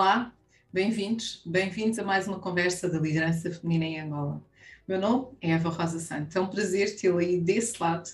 [0.00, 0.32] Olá,
[0.72, 4.40] bem-vindos, bem-vindos a mais uma conversa da liderança feminina em Angola.
[4.86, 8.08] Meu nome é Eva Rosa Santos, é um prazer tê-la aí desse lado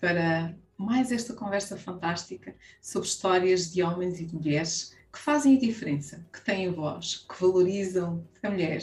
[0.00, 5.60] para mais esta conversa fantástica sobre histórias de homens e de mulheres que fazem a
[5.60, 8.82] diferença, que têm voz, que valorizam a mulher.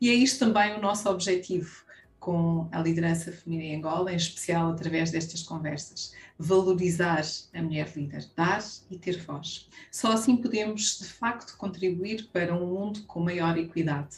[0.00, 1.82] E é isto também o nosso objetivo
[2.20, 6.14] com a liderança feminina em Angola, em especial através destas conversas.
[6.44, 7.22] Valorizar
[7.54, 8.60] a mulher líder, dar
[8.90, 9.68] e ter voz.
[9.92, 14.16] Só assim podemos, de facto, contribuir para um mundo com maior equidade.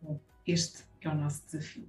[0.00, 1.88] Bom, este é o nosso desafio.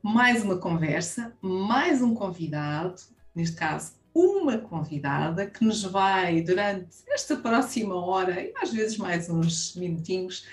[0.00, 3.02] Mais uma conversa, mais um convidado,
[3.34, 9.28] neste caso, uma convidada que nos vai, durante esta próxima hora e às vezes mais
[9.28, 10.46] uns minutinhos,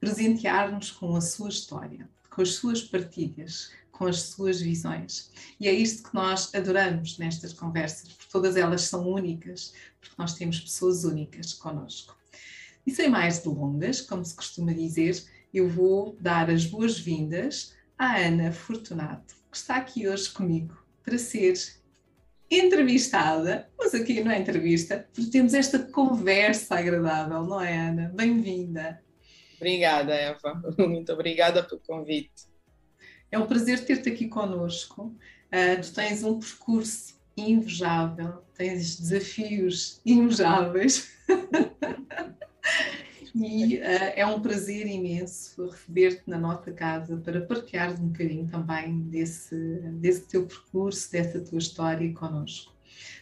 [0.00, 5.30] presentear-nos com a sua história com as suas partilhas, com as suas visões.
[5.58, 10.34] E é isto que nós adoramos nestas conversas, porque todas elas são únicas, porque nós
[10.34, 12.16] temos pessoas únicas connosco.
[12.86, 18.52] E sem mais delongas, como se costuma dizer, eu vou dar as boas-vindas à Ana
[18.52, 21.58] Fortunato, que está aqui hoje comigo para ser
[22.50, 28.12] entrevistada, mas aqui não é entrevista, porque temos esta conversa agradável, não é, Ana?
[28.14, 29.02] Bem-vinda.
[29.56, 30.62] Obrigada, Eva.
[30.78, 32.55] Muito obrigada pelo convite.
[33.36, 35.14] É um prazer ter-te aqui conosco.
[35.52, 41.12] Uh, tu tens um percurso invejável, tens desafios invejáveis.
[43.36, 49.00] e uh, é um prazer imenso receber-te na nossa casa para partilhar um bocadinho também
[49.00, 49.54] desse,
[50.00, 52.72] desse teu percurso, dessa tua história connosco.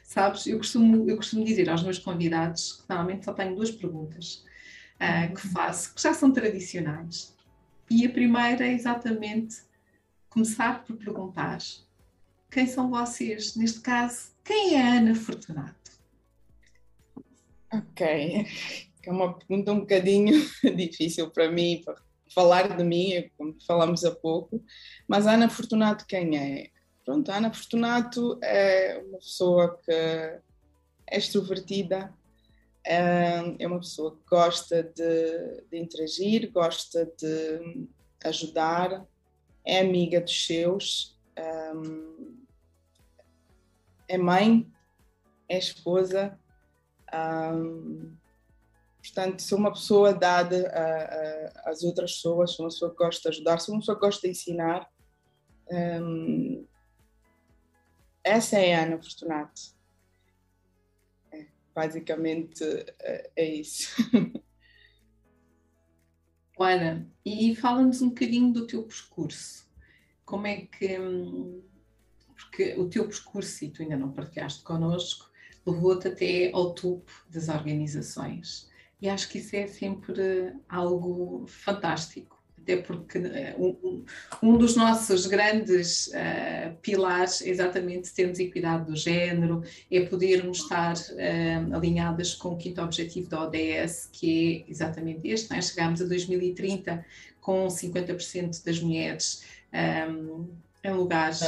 [0.04, 4.44] Sabes, eu costumo, eu costumo dizer aos meus convidados que normalmente só tenho duas perguntas
[4.94, 7.34] uh, que faço, que já são tradicionais.
[7.90, 9.73] E a primeira é exatamente
[10.34, 11.58] começar por perguntar
[12.50, 13.54] quem são vocês?
[13.54, 15.92] Neste caso, quem é a Ana Fortunato?
[17.72, 18.46] Ok,
[19.04, 20.34] é uma pergunta um bocadinho
[20.76, 21.96] difícil para mim, para
[22.32, 24.62] falar de mim, como falamos há pouco,
[25.06, 26.70] mas Ana Fortunato quem é?
[27.04, 30.40] Pronto, Ana Fortunato é uma pessoa que é
[31.12, 32.12] extrovertida,
[32.84, 37.88] é uma pessoa que gosta de, de, interagir, gosta de
[38.24, 39.06] ajudar,
[39.64, 41.18] é amiga dos seus,
[44.08, 44.70] é mãe,
[45.48, 46.38] é esposa.
[48.98, 50.70] portanto, sou uma pessoa dada
[51.64, 54.22] às outras pessoas, sou uma pessoa que gosta de ajudar, sou uma pessoa que gosta
[54.22, 54.88] de ensinar.
[58.22, 59.74] essa é a Ana Fortunato
[61.74, 62.64] basicamente
[63.00, 63.90] eh, é isso.
[66.64, 69.68] Ana, e fala-nos um bocadinho do teu percurso.
[70.24, 70.98] Como é que.
[72.34, 75.30] Porque o teu percurso, e tu ainda não partilhaste connosco,
[75.66, 78.68] levou-te até ao topo das organizações.
[79.00, 82.33] E acho que isso é sempre algo fantástico
[82.64, 84.04] até porque eh, um,
[84.42, 90.94] um dos nossos grandes uh, pilares é exatamente termos equidade do género, é podermos estar
[90.94, 95.60] uh, alinhadas com o quinto objetivo da ODS, que é exatamente este, é?
[95.60, 97.04] chegarmos a 2030
[97.40, 99.44] com 50% das mulheres
[100.10, 100.48] um,
[100.82, 101.42] em lugares.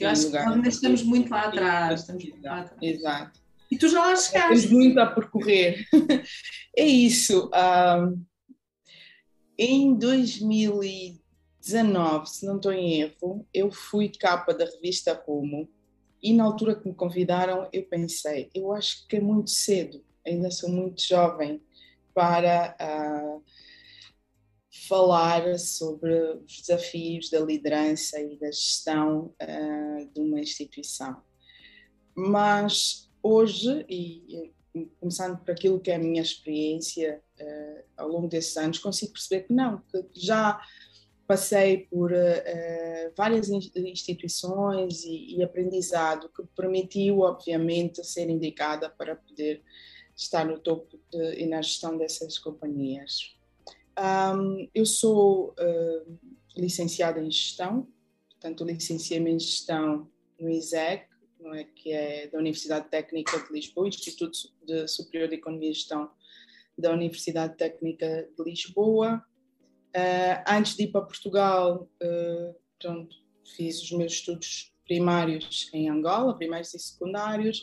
[0.00, 0.40] Eu acho lugar.
[0.40, 2.00] que nós ainda estamos muito lá atrás.
[2.00, 2.82] Estamos muito lá atrás.
[2.82, 3.40] Exato.
[3.70, 4.48] E tu já lá chegaste.
[4.48, 5.86] Tens muito a percorrer.
[6.76, 7.48] é isso.
[7.54, 8.29] Um
[9.62, 15.68] em 2019, se não estou em erro, eu fui capa da revista Rumo
[16.22, 20.50] e na altura que me convidaram eu pensei, eu acho que é muito cedo, ainda
[20.50, 21.62] sou muito jovem
[22.14, 23.44] para uh,
[24.88, 31.22] falar sobre os desafios da liderança e da gestão uh, de uma instituição.
[32.16, 34.54] Mas hoje, e
[34.98, 39.46] começando por aquilo que é a minha experiência uh, ao longo desses anos, consigo perceber
[39.46, 40.60] que não, que já
[41.26, 49.62] passei por uh, várias instituições e, e, aprendizado que permitiu, obviamente, ser indicada para poder
[50.16, 53.36] estar no topo de, e na gestão dessas companhias.
[53.96, 56.18] Um, eu sou uh,
[56.56, 57.86] licenciada em gestão,
[58.30, 61.06] portanto, licenciei-me em gestão no ISEC,
[61.38, 65.74] não é, que é da Universidade Técnica de Lisboa, Instituto de Superior de Economia e
[65.74, 66.10] Gestão
[66.80, 69.22] da Universidade Técnica de Lisboa.
[69.96, 73.14] Uh, antes de ir para Portugal, uh, pronto,
[73.56, 77.62] fiz os meus estudos primários em Angola, primários e secundários.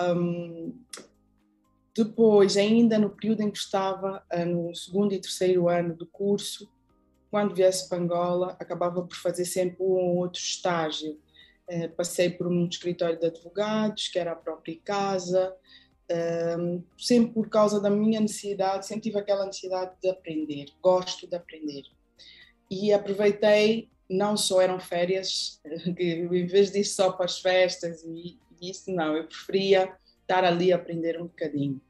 [0.00, 0.82] Um,
[1.94, 6.70] depois, ainda no período em que estava uh, no segundo e terceiro ano do curso,
[7.30, 11.16] quando viesse para Angola, acabava por fazer sempre um ou outro estágio.
[11.96, 15.54] passei por um escritório de advogados, que era a própria casa,
[16.98, 21.82] sempre por causa da minha necessidade, sempre tive aquela necessidade de aprender, gosto de aprender.
[22.70, 25.60] E aproveitei, não só eram férias,
[25.96, 29.90] que em vez disso só para as festas e isso, não, eu preferia
[30.20, 31.80] estar ali a aprender um bocadinho.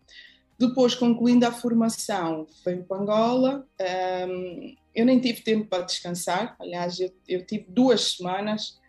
[0.58, 3.66] Depois, concluindo a formação, fui para Angola.
[4.28, 8.79] Um, eu nem tive tempo para descansar, aliás, eu, eu tive duas semanas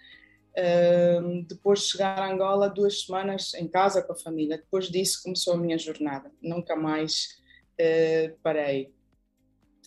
[1.48, 4.58] depois de chegar a Angola, duas semanas em casa com a família.
[4.58, 6.31] Depois disso começou a minha jornada.
[6.41, 7.39] Nunca mais
[7.79, 8.93] uh, parei.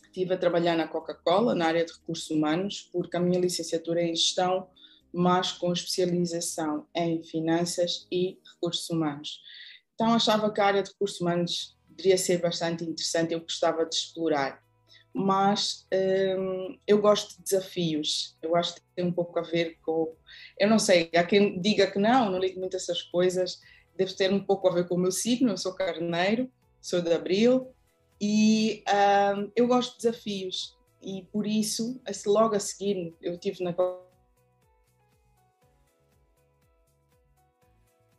[0.04, 4.06] Estive a trabalhar na Coca-Cola, na área de recursos humanos, porque a minha licenciatura é
[4.06, 4.68] em gestão,
[5.12, 9.40] mas com especialização em finanças e recursos humanos.
[9.94, 13.94] Então achava que a área de recursos humanos poderia ser bastante interessante, eu gostava de
[13.94, 14.63] explorar
[15.14, 15.86] mas
[16.38, 18.36] hum, eu gosto de desafios.
[18.42, 20.12] Eu acho que tem um pouco a ver com.
[20.58, 23.60] Eu não sei, há quem diga que não, não ligo muito essas coisas,
[23.96, 25.50] deve ter um pouco a ver com o meu signo.
[25.50, 27.72] Eu sou carneiro, sou de abril
[28.20, 28.82] e
[29.36, 33.74] hum, eu gosto de desafios e por isso, logo a seguir, eu tive na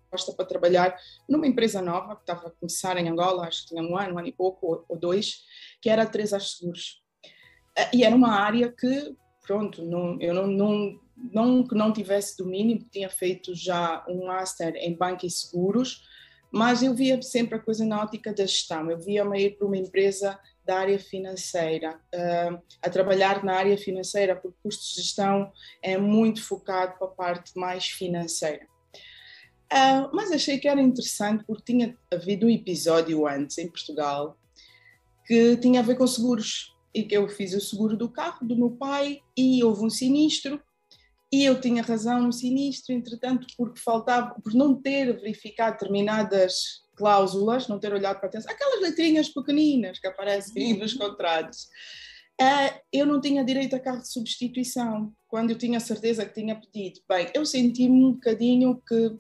[0.06, 0.96] proposta para trabalhar
[1.28, 4.20] numa empresa nova que estava a começar em Angola, acho que tinha um ano, um
[4.20, 5.44] ano e pouco ou dois,
[5.82, 7.04] que era a 3A Seguros.
[7.78, 12.38] Eh, e era uma área que, pronto, não, eu não, não, não que não tivesse
[12.38, 16.04] domínio, tinha feito já um master em banco e seguros,
[16.52, 18.90] mas eu via sempre a coisa na ótica da gestão.
[18.90, 24.36] Eu via-me ir para uma empresa da área financeira, uh, a trabalhar na área financeira,
[24.36, 28.66] porque o curso de gestão é muito focado para a parte mais financeira.
[29.72, 34.38] Uh, mas achei que era interessante porque tinha havido um episódio antes em Portugal
[35.26, 38.56] que tinha a ver com seguros e que eu fiz o seguro do carro do
[38.56, 40.62] meu pai e houve um sinistro
[41.32, 47.68] e eu tinha razão no sinistro, entretanto, porque faltava, por não ter verificado determinadas cláusulas,
[47.68, 51.64] não ter olhado para atenção, aquelas letrinhas pequeninas que aparecem nos contratos,
[52.42, 56.56] uh, eu não tinha direito a carro de substituição, quando eu tinha certeza que tinha
[56.56, 57.02] pedido.
[57.10, 59.18] Bem, eu senti-me um bocadinho que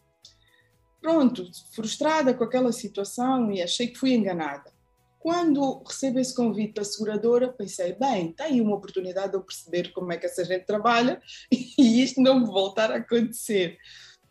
[1.05, 4.73] pronto, frustrada com aquela situação e achei que fui enganada.
[5.19, 9.93] Quando recebo esse convite da seguradora, pensei, bem, tem aí uma oportunidade de eu perceber
[9.93, 11.21] como é que essa gente trabalha
[11.77, 13.77] e isto não me voltar a acontecer.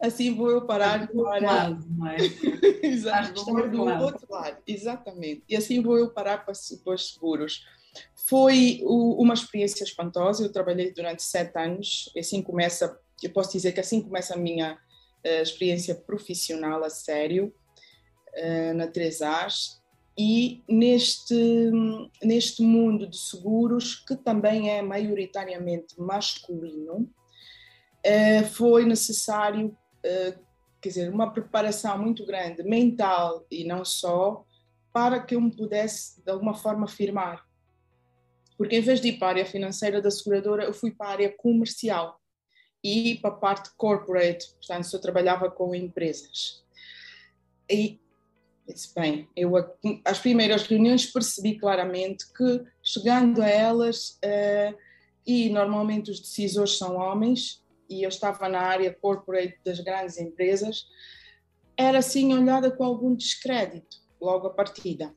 [0.02, 1.46] Assim vou eu parar do para...
[1.46, 2.16] lado, não é?
[2.82, 5.44] Exato, do, do outro lado, exatamente.
[5.48, 6.54] E assim vou eu parar para,
[6.84, 7.64] para os seguros.
[8.28, 13.78] Foi uma experiência espantosa, eu trabalhei durante sete anos, assim começa, eu posso dizer que
[13.78, 14.76] assim começa a minha
[15.24, 17.52] experiência profissional a sério
[18.36, 19.82] uh, na 3As
[20.16, 21.70] e neste,
[22.22, 27.10] neste mundo de seguros, que também é maioritariamente masculino,
[28.06, 30.38] uh, foi necessário, uh,
[30.80, 34.44] quer dizer, uma preparação muito grande, mental e não só,
[34.92, 37.44] para que eu me pudesse de alguma forma firmar.
[38.56, 41.12] Porque em vez de ir para a área financeira da seguradora, eu fui para a
[41.12, 42.20] área comercial
[42.84, 46.62] e para a parte corporate, portanto, eu trabalhava com empresas.
[47.68, 47.98] E
[48.68, 49.52] disse, bem, eu
[50.04, 54.76] às primeiras reuniões percebi claramente que chegando a elas, uh,
[55.26, 60.86] e normalmente os decisores são homens, e eu estava na área corporate das grandes empresas,
[61.76, 65.14] era assim olhada com algum descrédito logo a partida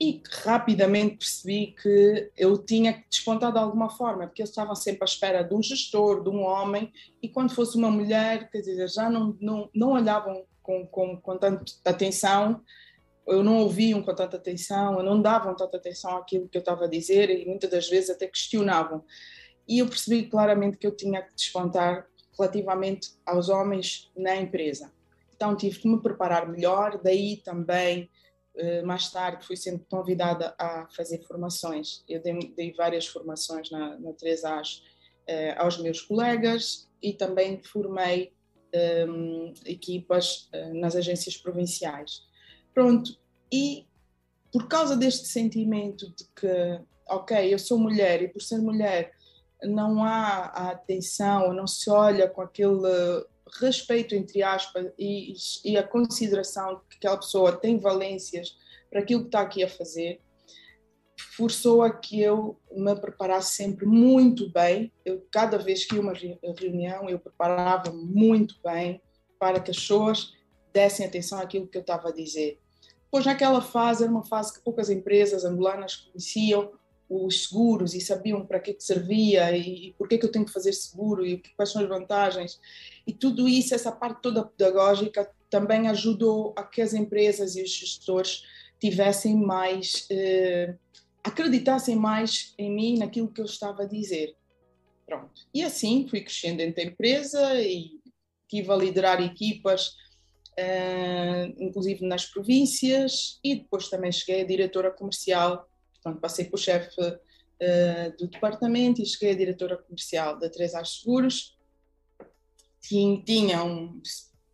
[0.00, 5.02] e rapidamente percebi que eu tinha que despontar de alguma forma, porque eles estavam sempre
[5.02, 8.88] à espera de um gestor, de um homem, e quando fosse uma mulher, quer dizer,
[8.88, 12.62] já não, não, não olhavam com, com, com tanta atenção,
[13.26, 16.84] eu não ouviam com tanta atenção, eu não davam tanta atenção àquilo que eu estava
[16.84, 19.04] a dizer, e muitas das vezes até questionavam.
[19.66, 22.06] E eu percebi claramente que eu tinha que despontar
[22.38, 24.92] relativamente aos homens na empresa.
[25.34, 28.08] Então tive que me preparar melhor, daí também
[28.84, 32.02] mais tarde fui sempre convidada a fazer formações.
[32.08, 34.80] Eu dei, dei várias formações na, na 3As
[35.30, 38.32] eh, aos meus colegas e também formei
[38.72, 42.22] ehm, equipas uh, nas agências provinciais.
[42.72, 43.14] Pronto,
[43.52, 43.86] e
[44.50, 49.12] por causa deste sentimento de que, ok, eu sou mulher e por ser mulher
[49.62, 52.88] não há a atenção, não se olha com aquele
[53.60, 55.32] respeito, entre aspas, e,
[55.64, 58.56] e a consideração que aquela pessoa tem valências
[58.90, 60.20] para aquilo que está aqui a fazer,
[61.36, 64.92] forçou a que eu me preparasse sempre muito bem.
[65.04, 66.14] Eu, cada vez que ia uma
[66.56, 69.00] reunião, eu preparava muito bem
[69.38, 70.32] para que as pessoas
[70.72, 72.60] dessem atenção àquilo que eu estava a dizer.
[73.10, 76.72] Pois naquela fase era uma fase que poucas empresas angolanas conheciam,
[77.08, 80.44] os seguros e sabiam para que, que servia e, e por que, que eu tenho
[80.44, 82.60] que fazer seguro e quais são as vantagens.
[83.06, 87.70] E tudo isso, essa parte toda pedagógica, também ajudou a que as empresas e os
[87.70, 88.42] gestores
[88.78, 90.74] tivessem mais, eh,
[91.24, 94.36] acreditassem mais em mim, naquilo que eu estava a dizer.
[95.06, 95.46] Pronto.
[95.54, 97.98] E assim fui crescendo dentro da empresa e
[98.48, 99.96] tive a liderar equipas,
[100.56, 105.67] eh, inclusive nas províncias, e depois também cheguei a diretora comercial,
[106.00, 107.18] portanto passei por chefe
[107.60, 111.58] eh, do departamento e cheguei a diretora comercial da 3 As Seguros.
[112.80, 114.00] Tinha, tinha um,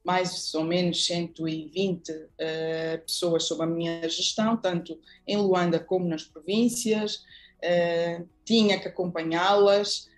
[0.03, 2.27] mais ou menos 120 uh,
[3.07, 7.17] pessoas sob a minha gestão, tanto em Luanda como nas províncias.
[7.63, 10.09] Uh, tinha que acompanhá-las,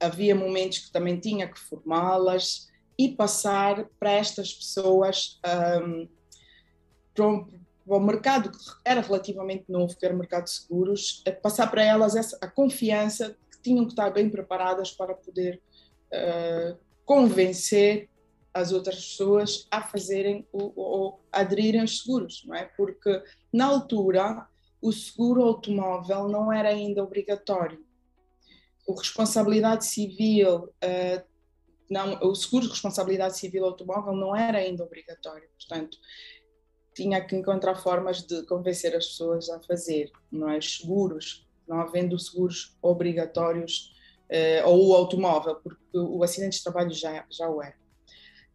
[0.00, 5.38] havia momentos que também tinha que formá-las e passar para estas pessoas
[5.82, 6.08] um,
[7.86, 11.22] para, um, para o mercado que era relativamente novo, que era o mercado de seguros,
[11.42, 15.62] passar para elas essa, a confiança que tinham que estar bem preparadas para poder
[16.12, 18.08] uh, convencer
[18.52, 22.64] as outras pessoas a fazerem ou, aderirem aos seguros, não é?
[22.76, 23.22] Porque
[23.52, 24.48] na altura
[24.80, 27.84] o seguro automóvel não era ainda obrigatório.
[28.86, 31.24] O responsabilidade civil, uh,
[31.90, 35.98] não, o seguro de responsabilidade civil automóvel não era ainda obrigatório, portanto
[36.96, 40.58] tinha que encontrar formas de convencer as pessoas a fazer, não é?
[40.62, 43.94] Seguros, não havendo seguros obrigatórios
[44.30, 47.74] uh, ou o automóvel, porque o acidente de trabalho já, já o é.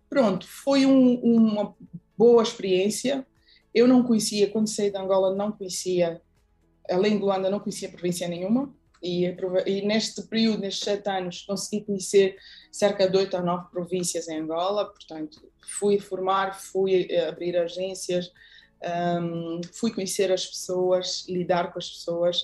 [0.10, 1.75] Pronto, foi um, uma
[2.17, 3.25] boa experiência.
[3.73, 6.19] Eu não conhecia, quando saí de Angola, não conhecia,
[6.89, 8.73] além de Luanda, não conhecia província nenhuma.
[9.01, 9.25] E,
[9.65, 12.37] e, neste período, nestes sete anos, consegui conhecer
[12.71, 14.85] cerca de oito a nove províncias em Angola.
[14.85, 15.41] Portanto,
[15.79, 18.31] fui formar, fui eh, abrir agências,
[19.21, 22.43] um, fui conhecer as pessoas, lidar com as pessoas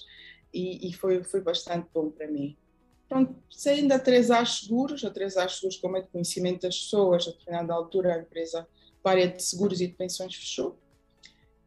[0.53, 2.57] e, e foi, foi bastante bom para mim.
[3.07, 7.73] Pronto, saindo a 3A Seguros, a 3A Seguros com meio conhecimento das pessoas, a determinada
[7.73, 8.67] altura a empresa
[9.03, 10.77] a de seguros e de pensões fechou.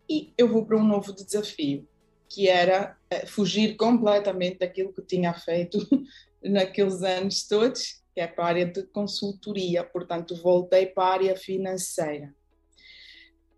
[0.08, 1.88] E eu vou para um novo desafio,
[2.30, 5.78] que era uh, fugir completamente daquilo que tinha feito
[6.42, 11.36] naqueles anos todos, que é para a área de consultoria, portanto voltei para a área
[11.36, 12.32] financeira.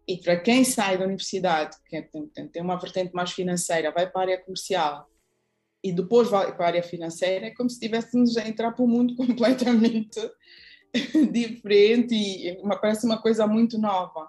[0.09, 4.21] E para quem sai da universidade, que tem, tem uma vertente mais financeira, vai para
[4.21, 5.07] a área comercial,
[5.85, 8.89] e depois vai para a área financeira, é como se estivéssemos a entrar para um
[8.89, 10.21] mundo completamente
[11.31, 14.29] diferente e uma, parece uma coisa muito nova.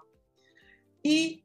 [1.04, 1.43] E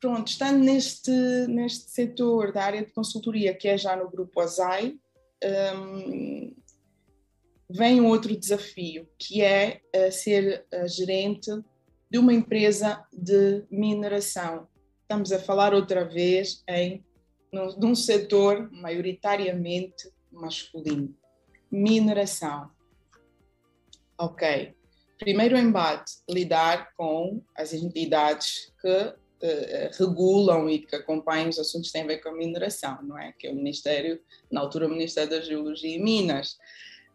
[0.00, 1.10] pronto, estando neste,
[1.48, 4.98] neste setor da área de consultoria, que é já no grupo ASAI,
[5.76, 6.54] um,
[7.68, 11.50] vem outro desafio, que é uh, ser uh, gerente
[12.10, 14.68] de uma empresa de mineração.
[15.02, 17.04] Estamos a falar outra vez em
[17.52, 21.16] num setor maioritariamente masculino.
[21.70, 22.70] Mineração.
[24.18, 24.74] Ok.
[25.18, 31.92] Primeiro embate, lidar com as entidades que uh, regulam e que acompanham os assuntos que
[31.92, 33.32] têm a ver com a mineração, não é?
[33.32, 34.20] Que é o Ministério,
[34.50, 36.56] na altura, o Ministério da Geologia e Minas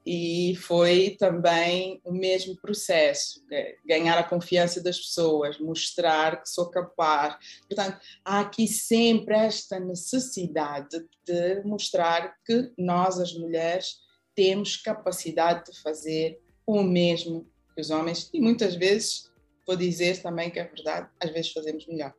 [0.06, 3.44] e foi também o mesmo processo,
[3.86, 7.36] ganhar a confiança das pessoas, mostrar que sou capaz.
[7.68, 13.98] Portanto, há aqui sempre esta necessidade de mostrar que nós, as mulheres,
[14.34, 19.31] temos capacidade de fazer o mesmo que os homens e muitas vezes,
[19.66, 22.14] vou dizer também que é verdade, às vezes fazemos melhor.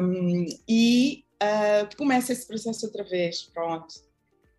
[0.00, 3.94] Um, e uh, começa esse processo outra vez, pronto,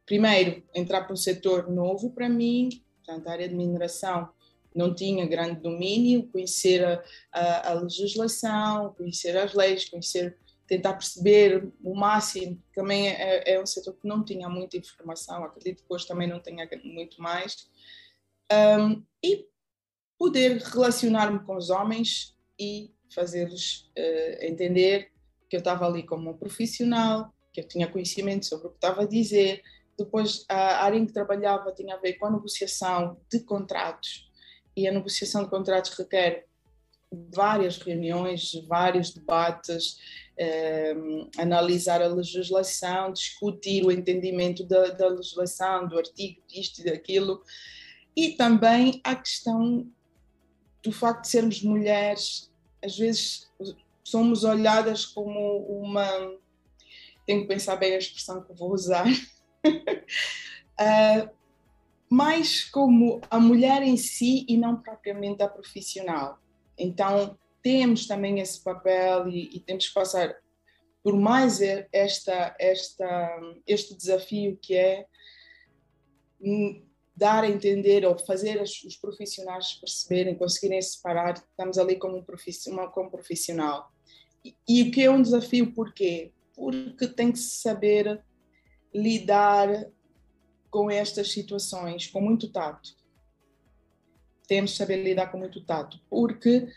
[0.05, 2.69] primeiro, entrar para um setor novo para mim,
[3.03, 4.29] portanto, a área de mineração
[4.75, 11.71] não tinha grande domínio, conhecer a, a, a, legislação, conhecer as leis, conhecer, tentar perceber
[11.81, 12.61] o máximo.
[12.73, 16.41] Também é, é, um setor que não tinha muita informação, acredito que depois também não
[16.41, 17.69] tenha muito mais.
[18.51, 19.47] Um, e
[20.17, 25.11] poder relacionar-me com os homens e fazê-los uh, entender
[25.49, 29.03] que eu estava ali como um profissional, que eu tinha conhecimento sobre o que estava
[29.03, 29.61] a dizer,
[29.97, 34.29] depois, a área em que trabalhava tinha a ver com a negociação de contratos,
[34.75, 36.45] e a negociação de contratos requer
[37.33, 39.97] várias reuniões, vários debates,
[40.37, 40.93] eh,
[41.37, 47.41] analisar a legislação, discutir o entendimento da, da, legislação, do artigo, disto e daquilo,
[48.17, 49.89] e também a questão
[50.85, 52.51] do facto de sermos mulheres,
[52.83, 53.51] às vezes
[54.03, 56.05] somos olhadas como uma.
[57.25, 59.11] Tenho que pensar bem a expressão que vou usar uh,
[62.07, 66.39] mais como a mulher em si e não propriamente a profissional.
[66.77, 70.35] Então, temos também esse papel e, e temos que passar
[71.03, 71.59] por mais
[71.91, 75.07] esta, esta, este desafio que é
[76.41, 76.84] hum,
[77.15, 82.91] dar a entender ou fazer os profissionais perceberem, conseguirem separar, estamos ali como um profissional.
[82.91, 83.91] Como profissional.
[84.43, 86.31] E, e o que é um desafio, porquê?
[86.53, 88.21] Porque tem que saber
[88.93, 89.87] lidar
[90.69, 92.95] com estas situações com muito tato.
[94.47, 96.67] Temos que saber lidar com muito tato, porque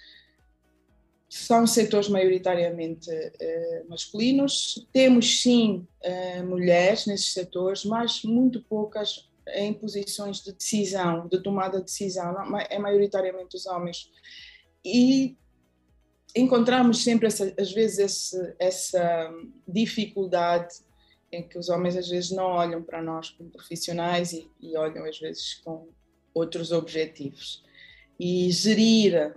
[1.29, 4.88] são setores maioritariamente uh, masculinos.
[4.92, 11.78] Temos sim uh, mulheres nesses setores, mas muito poucas em posições de decisão, de tomada
[11.78, 12.34] de decisão.
[12.68, 14.11] É maioritariamente os homens.
[14.84, 15.37] E
[16.34, 19.32] encontramos sempre, essa, às vezes, esse, essa
[19.66, 20.74] dificuldade
[21.30, 25.04] em que os homens às vezes não olham para nós como profissionais e, e olham
[25.04, 25.88] às vezes com
[26.32, 27.62] outros objetivos.
[28.18, 29.34] E gerir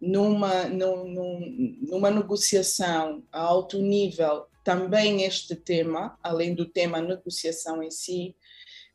[0.00, 7.90] numa, num, numa negociação a alto nível também este tema, além do tema negociação em
[7.90, 8.34] si,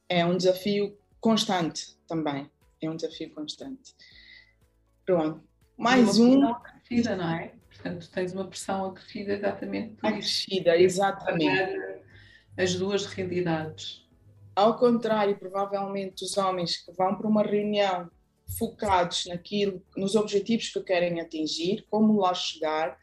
[0.10, 2.50] é um desafio constante também.
[2.82, 3.93] É um desafio constante.
[5.06, 5.43] Pronto.
[5.78, 6.54] Mais uma um.
[6.54, 7.54] Acrescida, não é?
[7.70, 10.98] Portanto, tens uma pressão acrescida exatamente por acrescida, isso.
[10.98, 12.02] exatamente.
[12.58, 14.08] As duas realidades.
[14.56, 18.10] Ao contrário, provavelmente, os homens que vão para uma reunião
[18.58, 22.98] focados naquilo, nos objetivos que querem atingir, como lá chegar,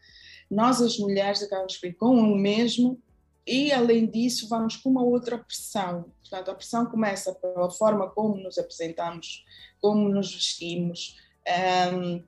[0.50, 3.00] nós as mulheres acabamos por ir com o mesmo
[3.46, 6.06] e além disso vamos com uma outra pressão.
[6.20, 9.44] Portanto, a pressão começa pela forma como nos apresentamos,
[9.80, 11.18] como nos vestimos,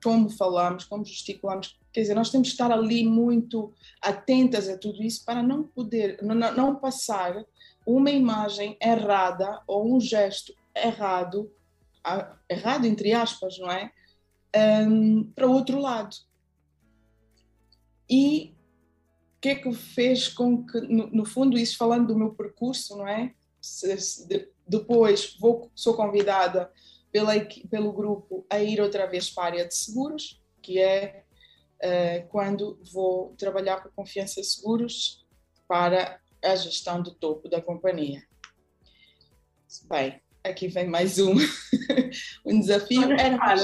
[0.03, 1.77] como falamos, como gesticulamos.
[1.91, 6.19] Quer dizer, nós temos que estar ali muito atentas a tudo isso para não poder,
[6.21, 7.43] não, não passar
[7.85, 11.51] uma imagem errada ou um gesto errado
[12.49, 13.91] errado, entre aspas, não é?
[15.35, 16.15] Para o outro lado.
[18.09, 18.53] E
[19.47, 23.07] que é que fez com que, no, no, fundo, isso falando do meu percurso, não
[23.07, 23.33] é?
[23.61, 26.69] Se, se, de, depois vou, sou convidada
[27.11, 27.33] pela,
[27.69, 31.23] pelo grupo a ir outra vez para a área de seguros, que é
[31.81, 35.25] uh, quando vou trabalhar com Confiança Seguros
[35.65, 38.21] para a gestão do topo da companhia.
[39.89, 41.35] Bem, aqui vem mais um,
[42.45, 43.13] um desafio.
[43.13, 43.61] Era mais...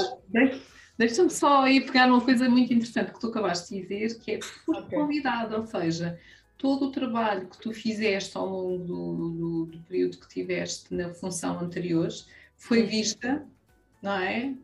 [0.96, 4.38] Deixa-me só aí pegar numa coisa muito interessante que tu acabaste de dizer, que é
[4.66, 4.98] okay.
[4.98, 6.18] convidado, ou seja,
[6.56, 11.12] todo o trabalho que tu fizeste ao longo do, do, do período que tiveste na
[11.12, 12.08] função anterior
[12.56, 13.44] foi vista,
[14.00, 14.54] não é?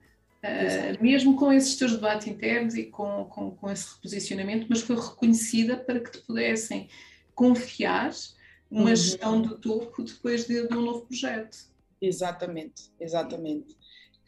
[0.43, 4.97] Uh, mesmo com esses teus debates internos e com, com, com, esse reposicionamento, mas foi
[4.97, 6.89] reconhecida para que te pudessem
[7.35, 8.11] confiar
[8.71, 8.97] uma uhum.
[8.97, 11.59] gestão do topo depois de, de um novo projeto.
[12.01, 13.75] Exatamente, exatamente.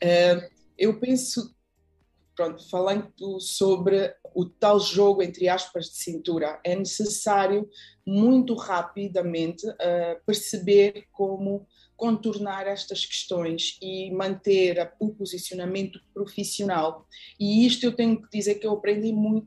[0.03, 1.55] Uh, eu penso,
[2.35, 7.68] pronto, falando sobre o tal jogo, entre aspas, de cintura, é necessário
[8.07, 11.66] muito rapidamente uh, perceber como
[11.97, 17.07] contornar estas questões e manter o posicionamento profissional.
[17.38, 19.47] E isto eu tenho que dizer que eu aprendi muito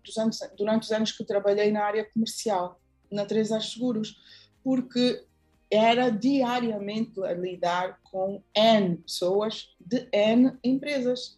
[0.58, 2.80] durante os anos que trabalhei na área comercial,
[3.12, 4.16] na 3 Seguros,
[4.64, 5.22] porque
[5.70, 11.38] era diariamente lidar com N pessoas de N empresas.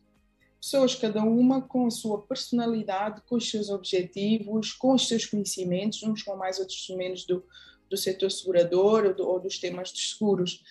[0.69, 6.03] Pessoas, cada uma com a sua personalidade, com os seus objetivos, com os seus conhecimentos,
[6.03, 7.41] uns com mais, outros menos do,
[7.89, 10.61] do setor segurador ou, do, ou dos temas dos seguros.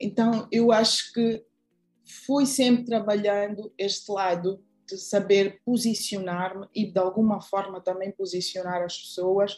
[0.00, 1.44] Então, eu acho que
[2.26, 8.98] fui sempre trabalhando este lado de saber posicionar-me e, de alguma forma, também posicionar as
[8.98, 9.56] pessoas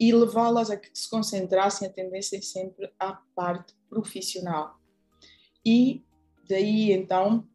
[0.00, 4.80] e levá-las a que se concentrassem, atendessem sempre à parte profissional.
[5.64, 6.04] E
[6.48, 7.46] daí então,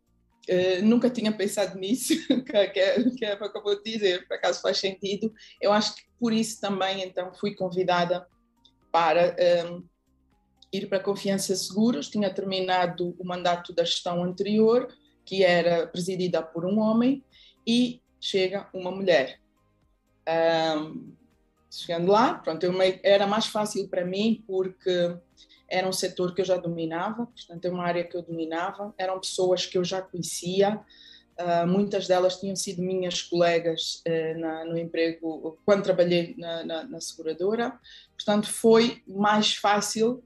[0.49, 4.77] uh, nunca tinha pensado nisso, que, que, que é acabou de dizer, por acaso faz
[4.77, 5.33] sentido.
[5.61, 8.27] Eu acho que por isso também então fui convidada
[8.91, 9.83] para um, ehm,
[10.71, 12.09] ir para a Confiança Seguros.
[12.09, 14.87] Tinha terminado o mandato da gestão anterior,
[15.25, 17.23] que era presidida por um homem,
[17.65, 19.39] e chega uma mulher.
[20.27, 21.13] Um, ehm,
[21.71, 25.17] chegando lá, pronto, eu, era mais fácil para mim porque
[25.69, 29.19] era um setor que eu já dominava, portanto, é uma área que eu dominava, eram
[29.19, 30.79] pessoas que eu já conhecia,
[31.39, 36.83] uh, muitas delas tinham sido minhas colegas uh, na, no emprego, quando trabalhei na, na,
[36.83, 37.79] na seguradora,
[38.15, 40.23] portanto, foi mais fácil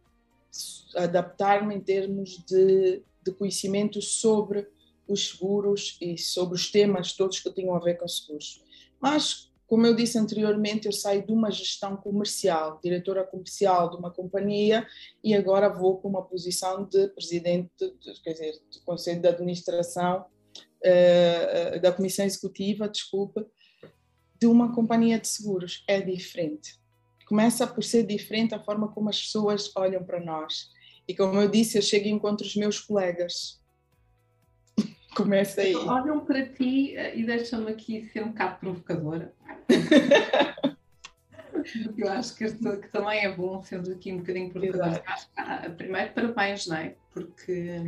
[0.96, 4.68] adaptar-me em termos de, de conhecimento sobre
[5.08, 8.62] os seguros e sobre os temas todos que tinham a ver com seguros.
[9.00, 14.10] Mas como eu disse anteriormente, eu saio de uma gestão comercial, diretora comercial de uma
[14.10, 14.88] companhia,
[15.22, 20.26] e agora vou para uma posição de presidente, de, quer dizer, do conselho de administração,
[20.84, 23.46] uh, da comissão executiva, desculpa,
[24.40, 25.84] de uma companhia de seguros.
[25.86, 26.80] É diferente.
[27.28, 30.70] Começa por ser diferente a forma como as pessoas olham para nós.
[31.06, 33.60] E como eu disse, eu chego e encontro os meus colegas,
[35.16, 35.76] Começa aí.
[35.76, 39.34] Olham para ti eh, e deixam-me aqui ser um bocado provocadora.
[41.98, 45.04] Eu acho que, este, que também é bom, sendo aqui um bocadinho provocadora.
[45.36, 46.96] Ah, primeiro, parabéns, não é?
[47.12, 47.82] Porque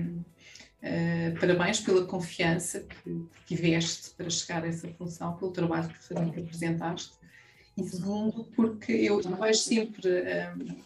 [0.84, 6.40] uh, parabéns pela confiança que tiveste para chegar a essa função, pelo trabalho que, que
[6.42, 7.14] apresentaste.
[7.78, 10.82] E segundo, porque eu vejo sempre um,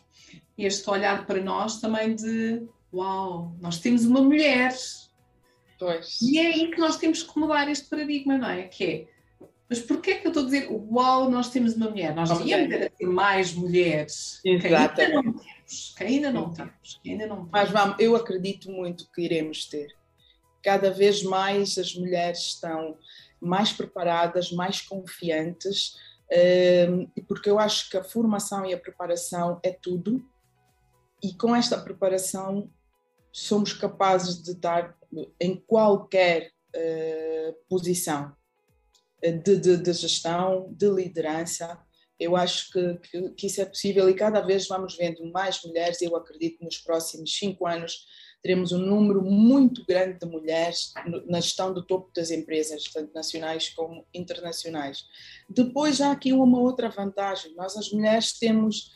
[0.58, 4.72] este olhar para nós também de uau, nós temos uma mulher.
[5.84, 6.22] Pois.
[6.22, 8.63] E é aí que nós temos que mudar este paradigma, não é?
[8.63, 9.08] Que é,
[9.69, 12.15] mas porquê é que eu estou a dizer uau, nós temos uma mulher?
[12.15, 17.28] Nós devíamos ter mais mulheres que ainda não temos, que ainda não temos, que ainda
[17.28, 17.52] não temos.
[17.52, 19.93] Mas vamos, eu acredito muito que iremos ter.
[20.62, 22.98] Cada vez mais as mulheres estão
[23.41, 25.98] mais preparadas, mais confiantes,
[26.89, 30.24] hum, porque eu acho que a formação e a preparação é tudo
[31.22, 32.69] e com esta preparação
[33.34, 34.96] somos capazes de estar
[35.41, 38.32] em qualquer uh, posição
[39.24, 41.80] eh, de, de, de, gestão, de liderança.
[42.19, 46.00] Eu acho que, que, que, isso é possível e cada vez vamos vendo mais mulheres.
[46.02, 48.06] Eu acredito que nos próximos cinco anos
[48.43, 50.93] teremos um número muito grande de mulheres
[51.28, 55.06] na gestão do topo das empresas, tanto nacionais como internacionais.
[55.50, 58.91] Depois há aqui uma outra vantagem: nós, as mulheres, temos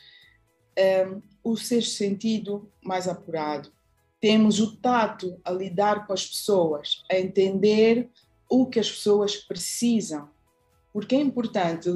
[1.07, 3.71] um, o sexto sentido mais apurado.
[4.19, 8.09] Temos o tato a lidar com as pessoas, a entender
[8.49, 10.29] o que as pessoas precisam.
[10.91, 11.89] Porque é importante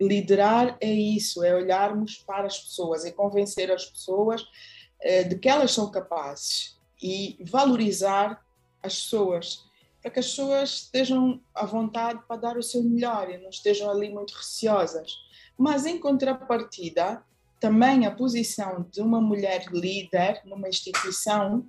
[0.00, 5.48] liderar é isso, é olharmos para as pessoas e convencer as pessoas uh, de que
[5.48, 8.44] elas são capazes e valorizar
[8.82, 9.64] as pessoas,
[10.00, 13.90] para que as pessoas estejam à vontade para dar o seu melhor e não estejam
[13.90, 15.14] ali muito receosas.
[15.58, 17.24] Mas em contrapartida,
[17.66, 21.68] também a posição de uma mulher líder numa instituição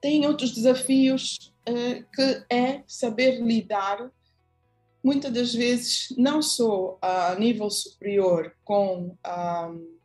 [0.00, 4.10] tem outros desafios uh, que é saber lidar
[5.04, 9.98] muitas das vezes não só a nível superior com um,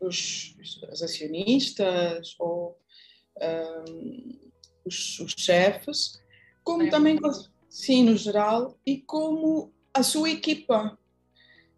[0.00, 2.78] os, os, acionistas ou
[3.38, 4.38] um,
[4.86, 6.22] os, os, chefes,
[6.64, 6.88] como é.
[6.88, 7.18] também
[7.68, 10.98] sim no geral e como a sua equipa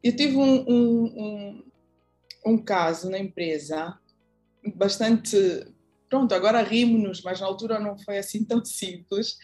[0.04, 1.64] eu tive um, um, um,
[2.44, 3.98] um caso na empresa
[4.76, 5.36] bastante.
[6.10, 9.38] Pronto, agora rimos-nos, mas na altura não foi assim tão simples.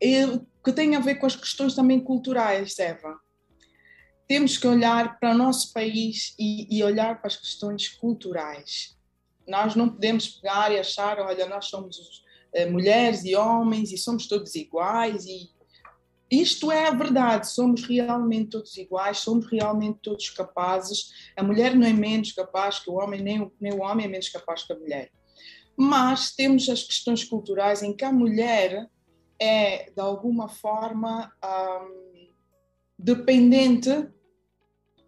[0.00, 3.20] que tem a ver com as questões também culturais, Eva.
[4.26, 8.96] Temos que olhar para o nosso país e, e olhar para as questões culturais.
[9.46, 14.26] Nós não podemos pegar e achar, olha, nós somos eh, mulheres e homens e somos
[14.26, 15.50] todos iguais e
[16.30, 21.10] isto é a verdade, somos realmente todos iguais, somos realmente todos capazes.
[21.36, 24.08] A mulher não é menos capaz que o homem, nem o, nem o homem é
[24.08, 25.10] menos capaz que a mulher.
[25.76, 28.88] Mas temos as questões culturais em que a mulher
[29.40, 32.28] é, de alguma forma, um,
[32.96, 33.90] dependente.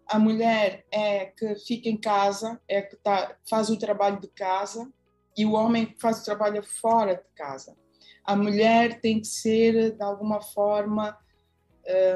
[0.08, 4.92] A mulher é que fica em casa, é que tá, faz o trabalho de casa,
[5.36, 7.76] e o homem faz o trabalho fora de casa
[8.24, 11.16] a mulher tem que ser, de alguma forma,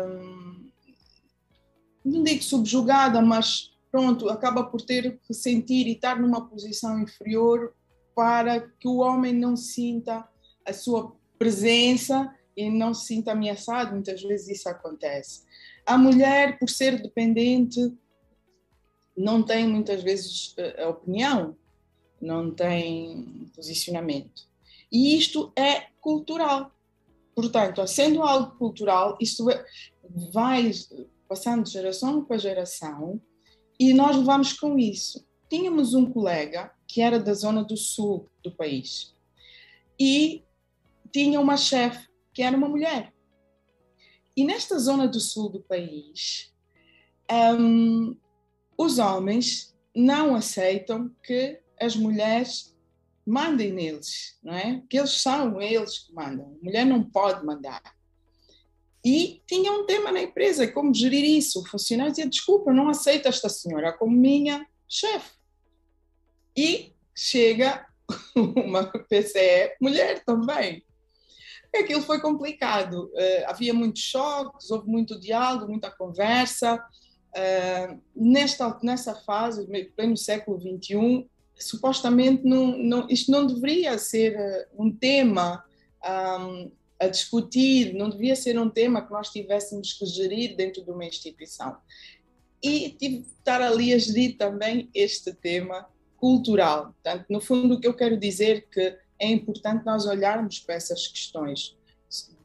[0.07, 0.71] hum,
[2.05, 7.75] não digo subjugada, mas pronto, acaba por ter que sentir e estar numa posição inferior
[8.15, 10.27] para que o homem não sinta
[10.65, 13.93] a sua presença e não se sinta ameaçado.
[13.93, 15.43] Muitas vezes isso acontece.
[15.85, 17.93] A mulher, por ser dependente,
[19.17, 21.57] não tem muitas vezes eh, opinião,
[22.21, 24.49] não tem posicionamento.
[24.91, 26.73] E isto é cultural.
[27.35, 29.65] Portanto, sendo algo cultural, isto é,
[30.33, 30.71] vai
[31.29, 33.21] passando de geração para geração
[33.79, 35.27] e nós levamos com isso.
[35.49, 39.15] Tínhamos um colega que era da zona do sul do país
[39.99, 40.43] e
[41.13, 43.13] tinha uma chefe que era uma mulher.
[44.37, 46.53] E nesta zona do sul do país,
[47.59, 48.17] um,
[48.77, 52.76] os homens não aceitam que as mulheres
[53.27, 54.83] mandem neles, não é?
[54.89, 56.57] Que eles são eles que mandam.
[56.61, 57.83] A mulher não pode mandar.
[59.05, 61.61] E tinha um tema na empresa, como gerir isso.
[61.61, 65.31] O funcionário dizia, desculpa, não aceito esta senhora como minha chefe.
[66.57, 67.87] E chega
[68.35, 70.85] uma PCE mulher também.
[71.75, 73.11] Aquilo foi complicado.
[73.13, 76.77] Uh, havia muitos choques, houve muito diálogo, muita conversa.
[77.37, 84.69] Uh, nesta, nessa fase, pleno século XXI, supostamente não, não, isto não deveria ser eh,
[84.79, 85.65] um tema
[86.05, 90.91] um, a discutir, não devia ser um tema que nós tivéssemos que gerir dentro de
[90.91, 91.77] uma instituição.
[92.63, 96.95] E tive de estar ali a gerir também este tema cultural.
[96.95, 101.07] Portanto, no fundo, o que eu quero dizer que é importante nós olharmos para essas
[101.07, 101.77] questões.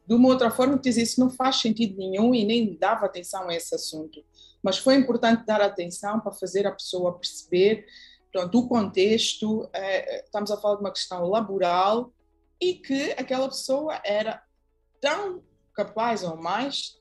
[0.05, 3.55] De uma outra forma, dizer isso não faz sentido nenhum e nem dava atenção a
[3.55, 4.23] esse assunto.
[4.61, 7.85] Mas foi importante dar atenção para fazer a pessoa perceber
[8.31, 9.69] pronto, o contexto.
[9.73, 12.13] É, estamos a falar de uma questão laboral
[12.59, 14.41] e que aquela pessoa era
[14.99, 16.99] tão capaz ou mais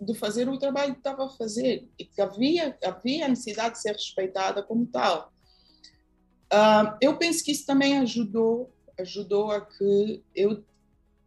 [0.00, 3.92] de fazer o trabalho que estava a fazer e que havia, havia necessidade de ser
[3.92, 5.32] respeitada como tal.
[6.52, 10.64] Uh, eu penso que isso também ajudou, ajudou a que eu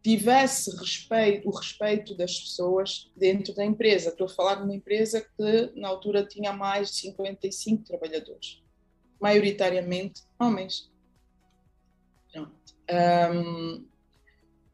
[0.01, 4.09] tivesse respeito, o respeito das pessoas dentro da empresa.
[4.09, 8.61] Estou a falar de uma empresa que na altura tinha mais de 55 trabalhadores,
[9.23, 10.91] maioritariamente homens.
[12.91, 13.87] Um,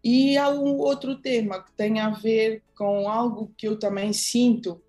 [0.04, 4.82] e há um outro tema que tem a ver com algo que eu também sinto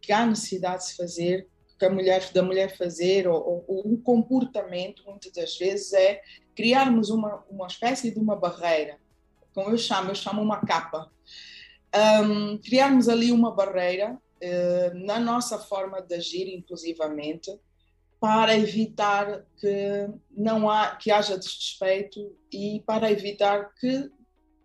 [0.00, 5.02] que há necessidade de fazer, que a mulher, da mulher fazer, ou, ou um comportamento,
[5.04, 6.22] muitas das vezes, é
[6.54, 8.98] criarmos uma, uma espécie de uma barreira,
[9.52, 11.10] como eu chamo, eu chamo uma capa.
[12.22, 17.50] Um, criarmos ali uma barreira uh, na nossa forma de agir, inclusivamente,
[18.20, 24.10] para evitar que não há que haja desrespeito e para evitar que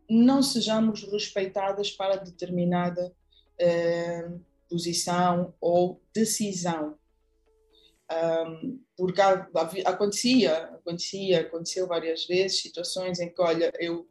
[0.09, 3.13] não sejamos respeitadas para determinada
[3.59, 4.29] eh,
[4.69, 6.97] posição ou decisão.
[8.11, 9.21] Um, porque
[9.85, 14.07] acontecia, acontecia, aconteceu várias vezes situações em que, olha, eu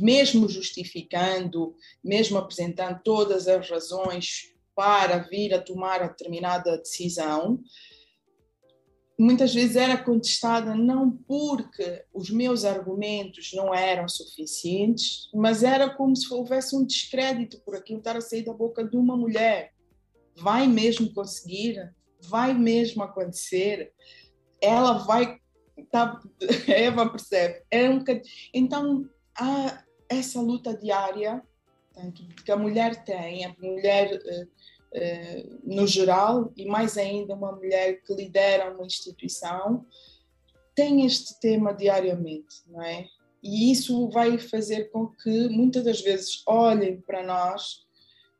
[0.00, 7.62] mesmo justificando, mesmo apresentando todas as razões para vir a tomar a determinada decisão,
[9.18, 16.14] muitas vezes era contestada não porque os meus argumentos não eram suficientes, mas era como
[16.14, 19.72] se houvesse um descrédito por aquilo estar a sair da boca de uma mulher.
[20.36, 21.94] Vai mesmo conseguir?
[22.20, 23.92] Vai mesmo acontecer?
[24.60, 25.38] Ela vai.
[25.90, 26.20] Tá,
[26.68, 27.62] Eva percebe.
[27.70, 28.04] É um,
[28.52, 31.42] então, há essa luta diária
[32.44, 34.46] que a mulher tem, a mulher eh,
[35.64, 39.84] no geral, e mais ainda uma mulher que lidera uma instituição,
[40.74, 43.06] tem este tema diariamente, não é?
[43.42, 47.86] E isso vai fazer com que muitas das vezes olhem para nós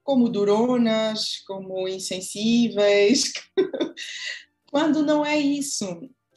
[0.02, 3.32] como duronas, como insensíveis,
[4.70, 5.86] quando não é isso.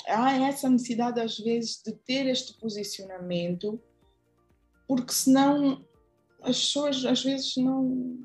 [0.07, 3.79] Há essa necessidade, às vezes, de ter este posicionamento,
[4.87, 5.85] porque senão
[6.41, 8.17] as pessoas, às vezes, não,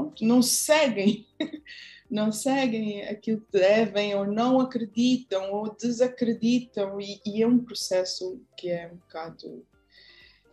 [0.00, 1.26] pronto, não seguem,
[2.10, 8.40] não seguem aquilo que devem, ou não acreditam, ou desacreditam, e, e é um processo
[8.56, 9.66] que é um bocado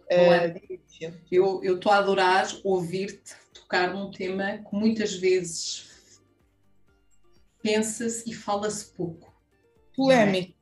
[0.09, 1.13] é, difícil.
[1.31, 6.21] Eu estou a adorar ouvir-te tocar num tema que muitas vezes
[7.61, 9.33] pensa-se e fala-se pouco.
[9.95, 10.56] Polémico.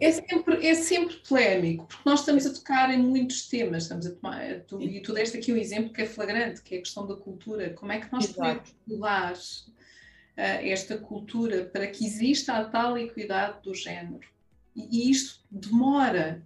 [0.00, 4.12] É sempre, é sempre polémico, porque nós estamos a tocar em muitos temas, estamos a
[4.12, 7.06] tomar, tu, e tu deste aqui um exemplo que é flagrante, que é a questão
[7.06, 8.38] da cultura, como é que nós Exato.
[8.38, 9.36] podemos mudar uh,
[10.36, 14.26] esta cultura para que exista a tal equidade do género.
[14.74, 16.42] E, e isto demora,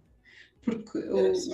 [0.60, 1.48] porque os,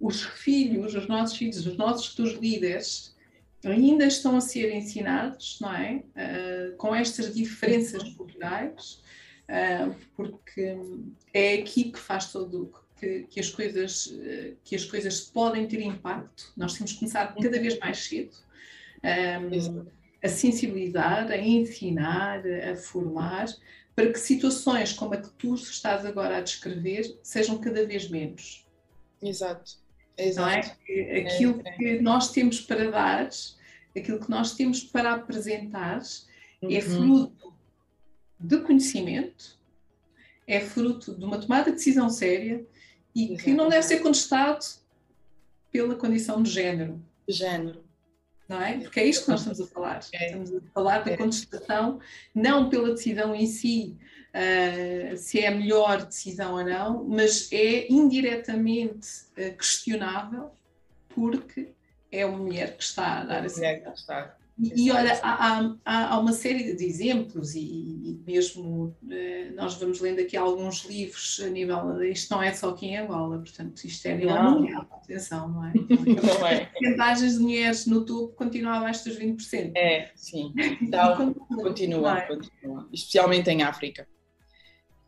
[0.00, 3.14] os, filhos, os nossos filhos, os nossos futuros líderes,
[3.62, 6.02] ainda estão a ser ensinados, não é?
[6.16, 9.02] Uh, com estas diferenças culturais,
[10.16, 10.76] porque
[11.32, 15.82] é aqui que faz todo que, que, as coisas uh, que as coisas podem ter
[15.82, 16.52] impacto.
[16.56, 18.34] Nós temos que começar cada vez mais cedo
[19.02, 19.86] um,
[20.22, 23.46] a sensibilizar, a ensinar, a formar,
[23.94, 28.64] para que situações como a que tu estás agora a descrever sejam cada vez menos.
[29.20, 29.82] Exato.
[30.16, 30.70] Exato.
[30.88, 31.20] É?
[31.20, 31.72] Aquilo é, é.
[31.72, 33.28] que nós temos para dar,
[33.96, 36.00] aquilo que nós temos para apresentar,
[36.62, 36.72] é uhum.
[36.72, 37.41] é fruto
[38.42, 39.58] de conhecimento,
[40.46, 42.64] é fruto de uma tomada de decisão séria
[43.14, 43.44] e Exatamente.
[43.44, 44.64] que não deve ser contestado
[45.70, 47.00] pela condição de género.
[47.28, 47.84] Género.
[48.48, 48.78] Não é?
[48.78, 50.00] Porque é isto que nós estamos a falar.
[50.12, 50.26] É.
[50.26, 51.16] Estamos a falar da é.
[51.16, 52.00] contestação,
[52.34, 53.96] não pela decisão em si,
[54.34, 60.50] uh, se é a melhor decisão ou não, mas é indiretamente uh, questionável
[61.08, 61.68] porque
[62.10, 64.30] é uma mulher que está a dar é a decisão.
[64.62, 69.74] E, e olha, há, há, há, uma série de exemplos, e, e, mesmo eh, nós
[69.74, 72.00] vamos lendo aqui alguns livros a nível.
[72.04, 75.66] Isto não é só aqui em Angola, portanto, isto é a nível mundial, atenção, não
[75.66, 75.72] é?
[76.22, 76.66] Não é.
[76.66, 79.72] Percentagens de mulheres no topo continuam abaixo dos 20%.
[79.74, 80.52] É, sim.
[80.80, 82.26] Então, continua, é?
[82.26, 82.88] continua.
[82.92, 84.06] Especialmente em África.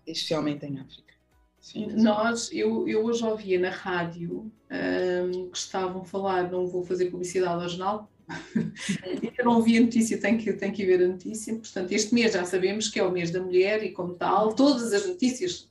[0.05, 1.15] Especialmente em África.
[1.61, 1.87] Sim.
[1.97, 7.07] Nós, eu, eu hoje ouvia na rádio um, que estavam a falar, não vou fazer
[7.07, 8.11] publicidade ao jornal,
[9.39, 11.55] eu não vi a notícia, tenho que, tenho que ver a notícia.
[11.55, 14.93] Portanto, este mês já sabemos que é o mês da mulher e, como tal, todas
[14.93, 15.71] as notícias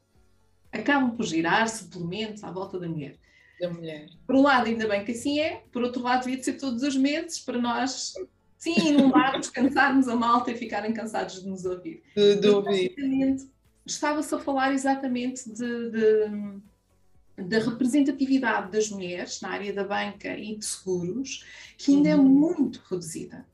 [0.71, 3.15] acabam por girar suplementos à volta da mulher.
[3.59, 4.09] Da mulher.
[4.25, 6.95] Por um lado, ainda bem que assim é, por outro lado, devia ser todos os
[6.95, 8.13] meses para nós,
[8.57, 12.03] sim, inundarmos, cansarmos a malta e ficarem cansados de nos ouvir.
[12.15, 12.95] De, de ouvir.
[13.85, 16.29] Estava-se a falar exatamente de, de,
[17.37, 21.45] da representatividade das mulheres na área da banca e de seguros,
[21.77, 22.23] que ainda é uhum.
[22.23, 23.45] muito reduzida.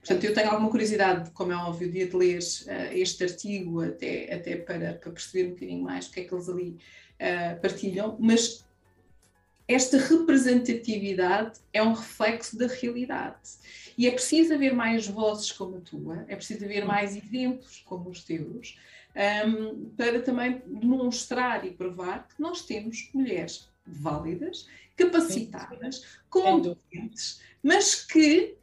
[0.00, 4.56] Portanto, eu tenho alguma curiosidade, como é óbvio, de ler uh, este artigo, até, até
[4.56, 6.78] para, para, perceber um bocadinho mais o que é que eles ali
[7.20, 8.64] uh, partilham, mas
[9.66, 13.36] esta representatividade é um reflexo da realidade.
[13.98, 18.08] E é preciso haver mais vozes como a tua, é preciso haver mais exemplos como
[18.08, 18.78] os teus,
[19.18, 28.56] um, para também demonstrar e provar que nós temos mulheres válidas, capacitadas, competentes, mas que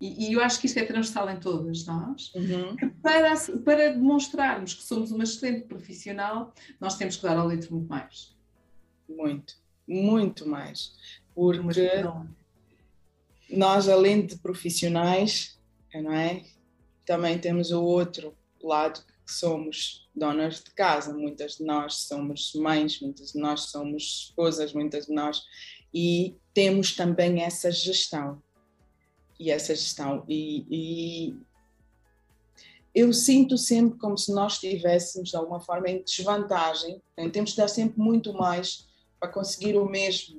[0.00, 2.76] e, e, eu acho que isto é transversal em todas nós, uhum.
[3.02, 3.34] para,
[3.64, 8.32] para demonstrarmos que somos uma excelente profissional, nós temos que dar ao leite muito mais.
[9.08, 9.56] Muito,
[9.88, 10.94] muito mais.
[11.34, 11.90] Porque
[13.50, 15.58] nós, além de profissionais,
[15.92, 16.44] não é?
[17.04, 19.02] Também temos o outro lado
[19.32, 21.12] somos donas de casa.
[21.12, 25.42] Muitas de nós somos mães, muitas de nós somos esposas, muitas de nós.
[25.92, 28.42] E temos também essa gestão
[29.38, 30.24] e essa gestão.
[30.28, 31.36] E, e,
[32.94, 37.00] eu sinto sempre como se nós estivéssemos, de alguma forma, em desvantagem.
[37.32, 38.88] Temos de dar sempre muito mais
[39.20, 40.38] para conseguir o mesmo.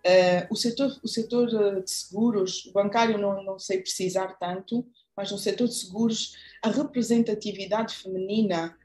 [0.00, 5.30] Uh, o, setor, o setor eh, de seguros, bancário não, não sei precisar tanto, mas
[5.30, 8.76] no setor de seguros, a representatividade feminina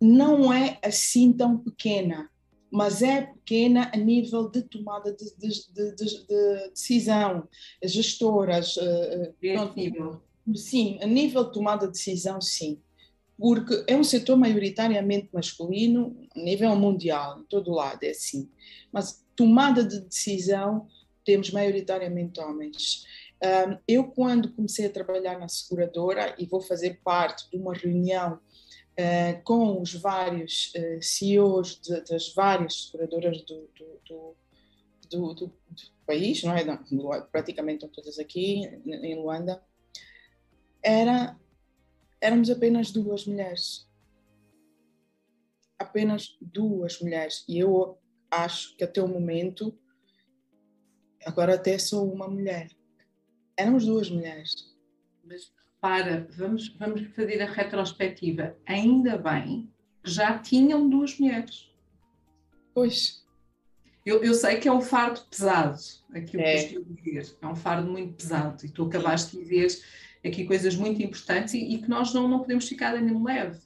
[0.00, 2.30] não é assim tão pequena
[2.70, 7.48] mas é pequena a nível de tomada de, de, de, de decisão.
[7.82, 8.76] As gestoras.
[8.76, 9.32] Uh,
[9.74, 10.20] nível.
[10.54, 12.80] Sim, a nível de tomada de decisão, sim.
[13.38, 18.48] Porque é um setor maioritariamente masculino, a nível mundial, em todo lado é assim.
[18.92, 20.86] Mas tomada de decisão,
[21.24, 23.04] temos maioritariamente homens.
[23.42, 28.34] Um, eu, quando comecei a trabalhar na seguradora, e vou fazer parte de uma reunião
[28.34, 33.68] uh, com os vários uh, CEOs de, das várias seguradoras do,
[34.08, 34.36] do,
[35.10, 35.52] do, do,
[36.06, 36.64] país, não é?
[36.64, 36.78] Não,
[37.30, 39.60] praticamente estão todas aqui em Luanda,
[40.82, 41.36] era,
[42.20, 43.90] éramos apenas duas mulheres.
[45.76, 47.44] Apenas duas mulheres.
[47.48, 47.98] E eu
[48.30, 49.76] acho que até o momento,
[51.24, 52.70] agora até sou uma mulher.
[53.56, 54.52] Éramos duas mulheres.
[55.24, 58.56] Mas para, vamos, vamos fazer a retrospectiva.
[58.66, 59.70] Ainda bem
[60.02, 61.70] que já tinham duas mulheres.
[62.74, 63.24] Pois.
[64.04, 65.80] Eu, eu sei que é um fardo pesado,
[66.14, 66.64] aquilo é.
[66.64, 67.36] que estou a dizer.
[67.42, 68.64] É um fardo muito pesado.
[68.64, 69.82] E tu acabaste de dizer
[70.24, 73.58] aqui coisas muito importantes e, e que nós não, não podemos ficar nem leve.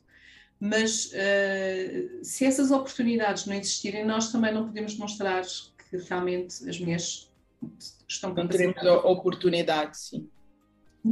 [0.58, 6.78] Mas uh, se essas oportunidades não existirem, nós também não podemos mostrar que realmente as
[6.78, 7.29] mulheres
[8.08, 10.28] estão Não teremos a oportunidade, sim.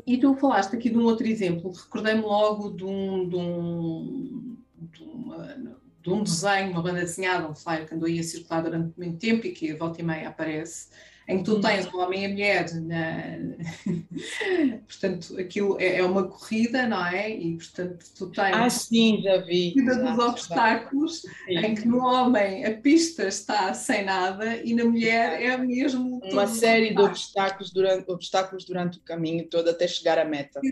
[0.06, 5.02] E tu falaste aqui de um outro exemplo, recordei-me logo de um, de, um, de,
[5.02, 8.98] uma, de um desenho, uma banda desenhada, um flyer que andou aí a circular durante
[8.98, 10.88] muito tempo e que a volta e meia aparece,
[11.28, 13.38] em que tu tens um homem e a mulher, na...
[14.88, 17.30] portanto, aquilo é, é, uma corrida, não é?
[17.30, 19.74] E, portanto, tu tens ah, sim, já vi.
[19.74, 25.42] corrida dos obstáculos, em que no homem a pista está sem nada e na mulher
[25.42, 26.18] é mesmo...
[26.32, 30.62] Uma série de obstáculos durante, obstáculos durante o caminho todo até chegar à meta.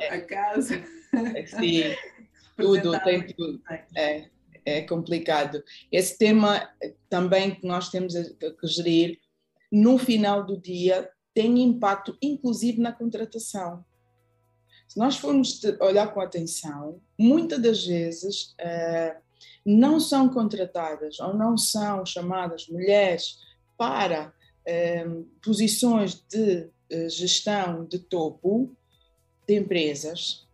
[0.00, 0.08] É.
[0.08, 0.82] A casa.
[1.36, 1.84] É, sim,
[2.58, 3.60] tudo, tem tudo.
[3.96, 4.24] É,
[4.64, 5.62] é complicado.
[5.92, 6.68] Esse tema
[7.08, 9.20] também que nós temos que gerir
[9.70, 13.84] no final do dia, tem impacto, inclusive na contratação.
[14.88, 19.16] Se nós formos olhar com atenção, muitas das vezes uh,
[19.64, 23.38] não são contratadas ou não são chamadas mulheres
[23.78, 24.32] para
[24.66, 28.76] uh, posições de uh, gestão de topo
[29.46, 30.48] de empresas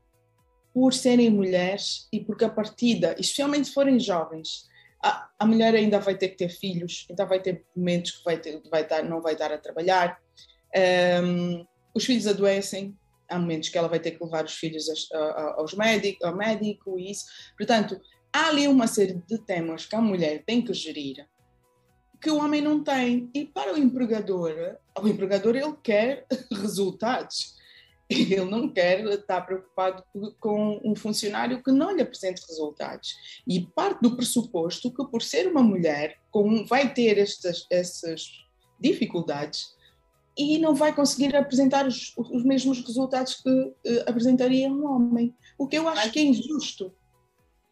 [0.75, 4.69] por serem mulheres e porque a partida, especialmente se forem jovens,
[5.03, 8.39] a, a mulher ainda vai ter que ter filhos, então vai ter momentos que vai
[8.39, 10.19] ter, vai não vai dar a trabalhar.
[11.23, 12.97] Um, os filhos adoecem,
[13.29, 14.87] há momentos que ela vai ter que levar os filhos
[15.57, 17.25] aos médicos, ao médico e isso.
[17.57, 18.01] Portanto,
[18.33, 21.27] há ali uma série de temas que a mulher tem que gerir
[22.21, 23.31] que o homem não tem.
[23.35, 27.56] E para o empregador, o empregador ele quer resultados.
[28.09, 30.05] Ele não quer estar preocupado
[30.39, 33.17] com um funcionário que não lhe apresente resultados.
[33.47, 36.19] E parte do pressuposto que, por ser uma mulher,
[36.69, 38.31] vai ter estas, essas
[38.81, 39.75] dificuldades
[40.39, 43.75] e não vai conseguir apresentar os, os mesmos resultados que uh,
[44.07, 45.35] apresentaria um homem.
[45.57, 46.95] O que eu acho que é injusto.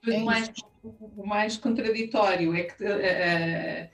[0.08, 0.50] é o, mais,
[0.82, 3.90] o mais contraditório é que uh,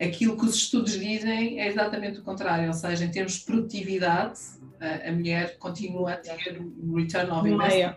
[0.00, 4.38] aquilo que os estudos dizem é exatamente o contrário, ou seja, em termos de produtividade,
[4.80, 7.96] a mulher continua a ter um return of investment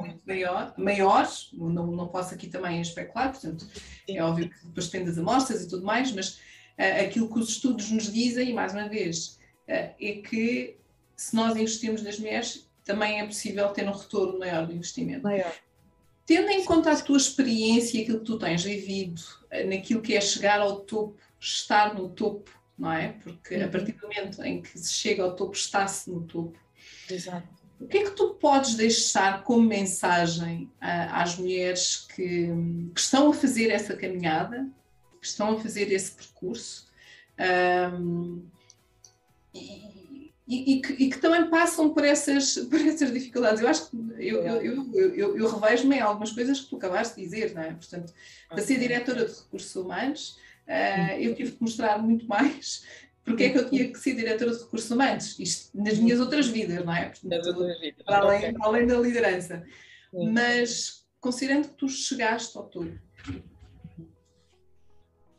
[0.00, 3.66] muito maior, maior não, não posso aqui também especular, portanto
[4.06, 4.18] Sim.
[4.18, 6.34] é óbvio que depois depende das amostras e tudo mais, mas
[6.78, 9.38] uh, aquilo que os estudos nos dizem, e mais uma vez,
[9.68, 10.76] uh, é que
[11.16, 15.24] se nós investirmos nas mulheres, também é possível ter um retorno maior do investimento.
[15.24, 15.52] Maior.
[16.24, 19.20] Tendo em conta a tua experiência e aquilo que tu tens vivido,
[19.64, 23.08] naquilo que é chegar ao topo, estar no topo, não é?
[23.22, 23.70] Porque a uhum.
[23.70, 26.58] partir do momento em que se chega ao topo, está-se no topo.
[27.10, 27.48] Exato.
[27.80, 32.48] O que é que tu podes deixar como mensagem uh, às mulheres que,
[32.94, 34.66] que, estão a fazer essa caminhada,
[35.20, 36.86] que estão a fazer esse percurso
[37.38, 38.42] um,
[39.54, 40.05] e,
[40.46, 43.60] e, e, que, e, que, também passam por essas, por essas dificuldades?
[43.60, 47.16] Eu acho que eu, eu, eu, eu, eu revejo-me em algumas coisas que tu acabaste
[47.16, 47.72] de dizer, não é?
[47.72, 48.12] Portanto,
[48.48, 50.38] para ser diretora de recursos humanos,
[50.68, 52.84] uh, eu tive que mostrar muito mais
[53.26, 56.46] porque é que eu tinha que ser diretora de recursos humanos, isto nas minhas outras
[56.46, 57.12] vidas, não é?
[57.24, 58.02] Nas outras vidas.
[58.04, 59.64] Para além, para além da liderança.
[60.12, 60.30] Sim.
[60.30, 62.96] Mas considerando que tu chegaste ao topo,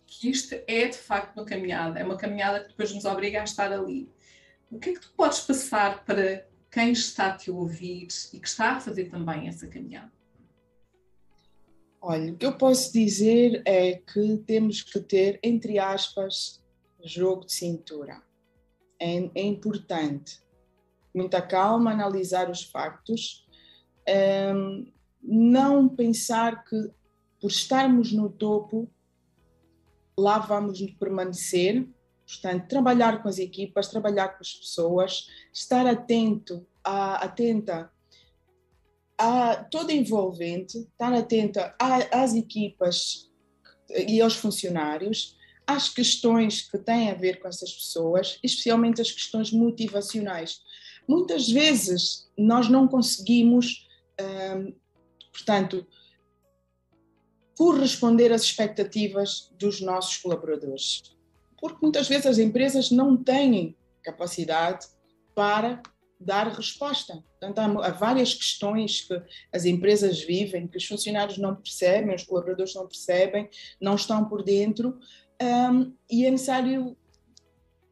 [0.06, 3.46] que isto é de facto uma caminhada, é uma caminhada que depois nos obriga a
[3.46, 4.10] estar ali.
[4.72, 8.48] O que é que tu podes passar para quem está a te ouvir e que
[8.48, 10.12] está a fazer também essa caminhada?
[12.02, 16.64] Olha, o que eu posso dizer é que temos que ter, entre aspas,
[17.04, 18.22] jogo de cintura.
[19.00, 20.42] É, é importante,
[21.14, 23.48] muita calma, analisar os factos,
[24.56, 24.92] um,
[25.22, 26.92] não pensar que
[27.40, 28.90] por estarmos no topo,
[30.18, 31.88] lá vamos permanecer.
[32.28, 37.90] Portanto, trabalhar com as equipas, trabalhar com as pessoas, estar atento, a, atenta
[39.18, 43.32] a toda envolvente, estar atenta às equipas
[43.90, 49.52] e aos funcionários, às questões que têm a ver com essas pessoas, especialmente as questões
[49.52, 50.62] motivacionais.
[51.08, 53.88] Muitas vezes nós não conseguimos,
[54.20, 54.74] hum,
[55.32, 55.88] portanto,
[57.58, 61.17] corresponder às expectativas dos nossos colaboradores.
[61.60, 64.88] Porque muitas vezes as empresas não têm capacidade
[65.34, 65.82] para
[66.20, 67.24] dar resposta.
[67.40, 69.22] Portanto, há, várias questões que
[69.54, 73.50] as empresas vivem, que os funcionários não percebem, os colaboradores não percebem,
[73.80, 74.98] não estão por dentro,
[75.42, 76.98] um, e é necessário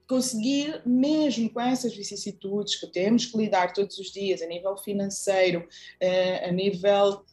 [0.08, 5.68] conseguir, mesmo com essas vicissitudes que temos que lidar todos os dias, a nível financeiro,
[6.02, 7.24] uh, a nível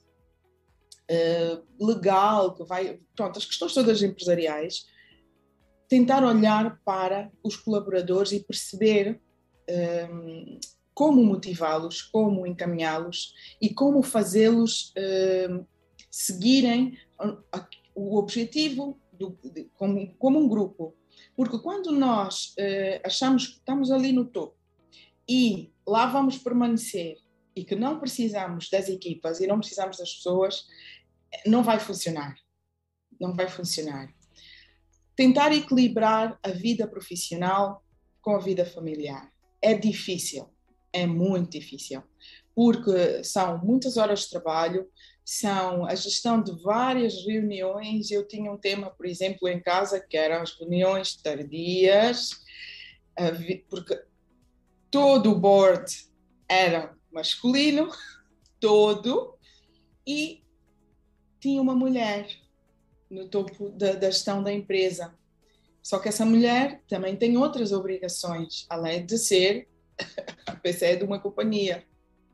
[1.10, 4.86] uh, legal, que vai, pronto, as questões todas empresariais,
[5.92, 9.20] tentar olhar para os colaboradores e perceber
[10.10, 10.58] um,
[10.94, 15.66] como motivá-los, como encaminhá-los e como fazê-los uh,
[16.10, 16.98] seguirem
[17.94, 20.96] o objetivo do, de, como, como, um grupo.
[21.36, 24.56] Porque quando nós uh, achamos que estamos ali no topo
[25.28, 27.18] e lá vamos permanecer
[27.54, 30.66] e que não precisamos das equipas e não precisamos das pessoas,
[31.44, 32.34] não vai funcionar.
[33.20, 34.10] Não vai funcionar.
[35.14, 37.84] Tentar equilibrar a vida profissional
[38.20, 40.52] com a vida familiar é difícil
[40.92, 42.02] é muito difícil,
[42.54, 44.86] porque são muitas horas de trabalho,
[45.24, 48.10] são a gestão de várias reuniões.
[48.10, 52.42] Eu tinha um tema, por exemplo, em casa, que eram as reuniões tardias,
[53.70, 54.00] porque
[54.90, 55.90] todo o board
[56.48, 57.90] era masculino,
[58.60, 59.38] todo,
[60.06, 60.44] e
[61.40, 62.28] tinha uma mulher
[63.12, 65.14] no topo da, da gestão da empresa.
[65.82, 69.68] Só que essa mulher também tem outras obrigações, além de ser
[70.46, 71.84] a PCE é de uma companhia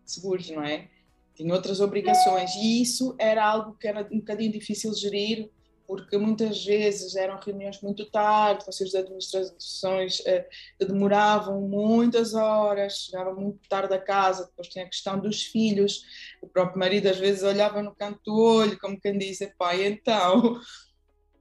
[0.05, 0.89] de seguros, não é?
[1.35, 5.51] Tinha outras obrigações e isso era algo que era um bocadinho difícil gerir,
[5.89, 10.47] porque muitas vezes eram reuniões muito tarde, vocês de administrações eh,
[10.79, 16.03] demoravam muitas horas, chegavam muito tarde a casa, depois tinha a questão dos filhos,
[16.43, 20.61] o próprio marido às vezes olhava no canto do olho, como quem diz, pai, então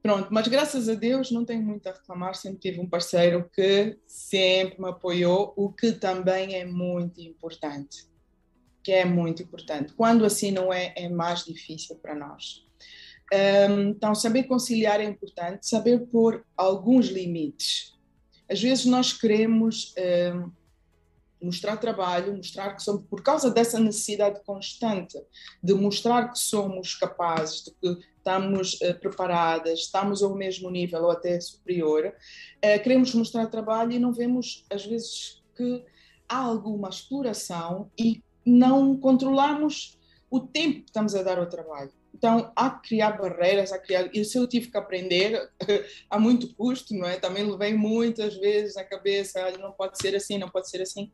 [0.02, 4.00] Pronto, mas graças a Deus não tenho muito a reclamar, sempre tive um parceiro que
[4.08, 8.08] sempre me apoiou, o que também é muito importante.
[8.82, 9.92] Que é muito importante.
[9.92, 12.67] Quando assim não é, é mais difícil para nós.
[13.90, 17.98] Então, saber conciliar é importante, saber pôr alguns limites.
[18.50, 19.94] Às vezes nós queremos
[21.42, 25.18] mostrar trabalho, mostrar que somos, por causa dessa necessidade constante
[25.64, 31.12] de mostrar que somos capazes, de que estamos uh, preparadas, estamos ao mesmo nível ou
[31.12, 35.86] até superior, uh, queremos mostrar trabalho e não vemos, às vezes, que
[36.28, 39.98] há alguma exploração e não controlamos
[40.30, 41.92] o tempo que estamos a dar ao trabalho.
[42.18, 44.10] Então, há que criar barreiras, que criar.
[44.12, 45.52] Isso eu tive que aprender
[46.10, 47.20] a muito custo, não é?
[47.20, 51.12] Também levei muitas vezes na cabeça, não pode ser assim, não pode ser assim.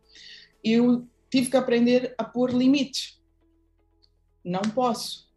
[0.64, 3.22] Eu tive que aprender a pôr limites.
[4.46, 5.30] Não posso,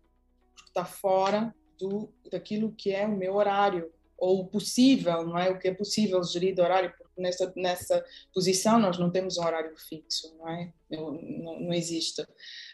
[0.54, 5.50] porque está fora do, daquilo que é o meu horário, ou o possível, não é?
[5.50, 9.44] O que é possível gerir de horário, porque nessa, nessa posição nós não temos um
[9.44, 10.72] horário fixo, não é?
[10.88, 12.24] Não, não, não existe.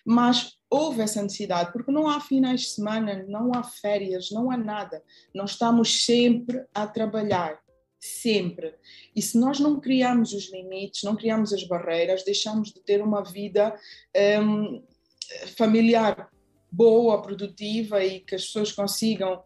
[0.05, 4.57] Mas houve essa necessidade, porque não há finais de semana, não há férias, não há
[4.57, 5.03] nada.
[5.35, 7.61] Nós estamos sempre a trabalhar,
[8.01, 8.75] sempre.
[9.15, 13.23] E se nós não criarmos os limites, não criarmos as barreiras, deixamos de ter uma
[13.23, 13.79] vida
[14.43, 14.83] um,
[15.57, 16.31] familiar
[16.73, 19.43] boa, produtiva e que as pessoas consigam uh,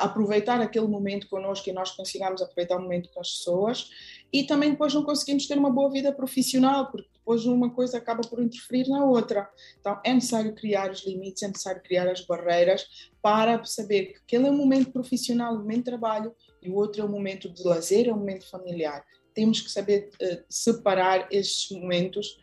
[0.00, 3.90] aproveitar aquele momento connosco e nós consigamos aproveitar o momento com as pessoas
[4.32, 8.20] e também depois não conseguimos ter uma boa vida profissional, porque depois uma coisa acaba
[8.22, 9.48] por interferir na outra.
[9.80, 14.48] Então é necessário criar os limites, é necessário criar as barreiras para saber que aquele
[14.48, 17.62] é um momento profissional, um momento de trabalho e o outro é um momento de
[17.62, 19.04] lazer, é um momento familiar.
[19.32, 22.38] Temos que saber uh, separar esses momentos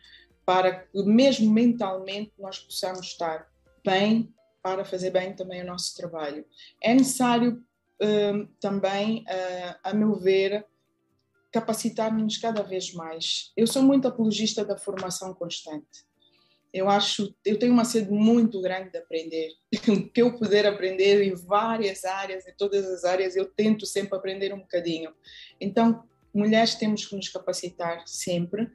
[0.46, 3.48] para que mesmo mentalmente nós possamos estar
[3.84, 6.44] bem para fazer bem também o nosso trabalho.
[6.82, 7.62] É necessário
[8.02, 10.66] uh, também, uh, a meu ver,
[11.52, 13.52] capacitar-nos cada vez mais.
[13.56, 16.08] Eu sou muito apologista da formação constante.
[16.72, 19.50] Eu acho, eu tenho uma sede muito grande de aprender.
[19.88, 24.16] O que eu puder aprender em várias áreas, em todas as áreas, eu tento sempre
[24.16, 25.12] aprender um bocadinho.
[25.60, 28.70] Então, mulheres temos que nos capacitar sempre.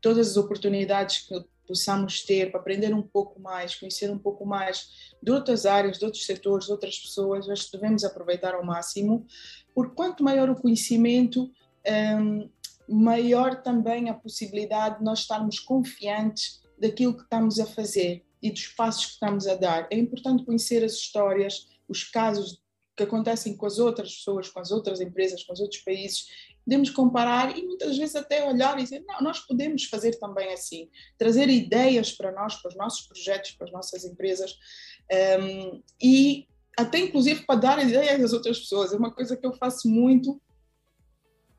[0.00, 1.34] Todas as oportunidades que
[1.66, 6.04] possamos ter para aprender um pouco mais, conhecer um pouco mais de outras áreas, de
[6.04, 9.26] outros setores, de outras pessoas, que devemos aproveitar ao máximo,
[9.74, 11.50] porque quanto maior o conhecimento,
[11.88, 12.48] um,
[12.88, 18.68] maior também a possibilidade de nós estarmos confiantes daquilo que estamos a fazer e dos
[18.68, 19.86] passos que estamos a dar.
[19.90, 22.62] É importante conhecer as histórias, os casos
[22.96, 26.26] que acontecem com as outras pessoas, com as outras empresas, com os outros países
[26.64, 30.88] podemos comparar e muitas vezes até olhar e dizer, não, nós podemos fazer também assim,
[31.18, 34.56] trazer ideias para nós, para os nossos projetos, para as nossas empresas
[35.40, 38.92] um, e até inclusive para dar ideias às outras pessoas.
[38.92, 40.40] É uma coisa que eu faço muito,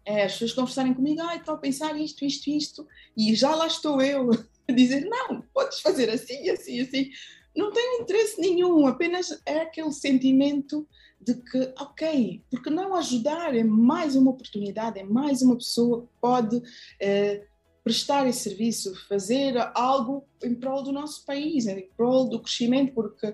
[0.06, 2.88] é as pessoas conversarem comigo, ah, estou a pensar isto, isto, isto,
[3.18, 4.30] e já lá estou eu
[4.68, 7.10] a dizer, não, podes fazer assim, assim, assim.
[7.56, 10.88] Não tenho interesse nenhum, apenas é aquele sentimento
[11.20, 13.56] de que, ok, porque não ajudar?
[13.56, 16.62] É mais uma oportunidade, é mais uma pessoa que pode
[17.00, 17.46] eh,
[17.86, 23.34] prestar esse serviço, fazer algo em prol do nosso país, em prol do crescimento, porque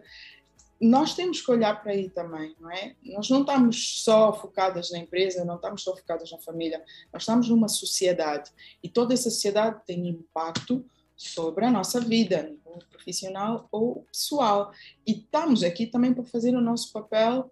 [0.81, 2.95] nós temos que olhar para aí também, não é?
[3.03, 7.47] Nós não estamos só focadas na empresa, não estamos só focadas na família, nós estamos
[7.49, 8.49] numa sociedade
[8.81, 10.83] e toda essa sociedade tem impacto
[11.15, 12.55] sobre a nossa vida,
[12.89, 14.71] profissional ou pessoal.
[15.05, 17.51] E estamos aqui também para fazer o nosso papel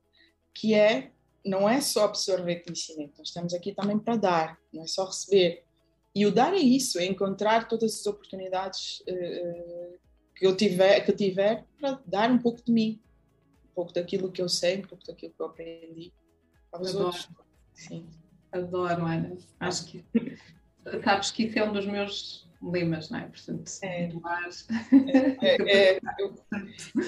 [0.51, 1.11] que é
[1.45, 5.63] não é só absorver conhecimento, nós estamos aqui também para dar, não é só receber.
[6.13, 9.97] E o dar é isso, é encontrar todas as oportunidades uh,
[10.35, 12.99] que eu tiver, que eu tiver para dar um pouco de mim,
[13.79, 16.13] pouco daquilo que eu sei, um pouco daquilo que eu aprendi
[16.69, 17.05] para os Adoro.
[17.05, 17.29] outros.
[17.73, 18.05] Sim.
[18.51, 19.37] Adoro, Ana.
[19.57, 20.05] Acho que
[21.01, 23.27] sabes que isso é um dos meus lemas, não é?
[23.27, 24.09] Portanto, é.
[25.41, 26.35] É, é, eu,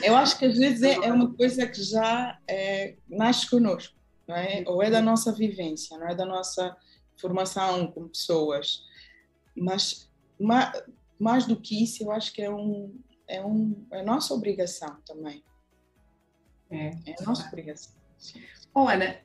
[0.01, 4.35] eu, acho que às vezes é, é uma coisa que já é, nasce connosco, não
[4.37, 4.63] é?
[4.65, 6.77] Ou é da nossa vivência, não é da nossa
[7.17, 8.81] formação como pessoas.
[9.53, 10.09] Mas
[10.39, 10.71] mais,
[11.19, 12.97] mais do que isso, eu acho que é, um,
[13.27, 15.43] é, um, é a nossa obrigação também.
[16.71, 17.93] É, é a nossa obrigação.
[18.73, 19.17] Oh, Ana,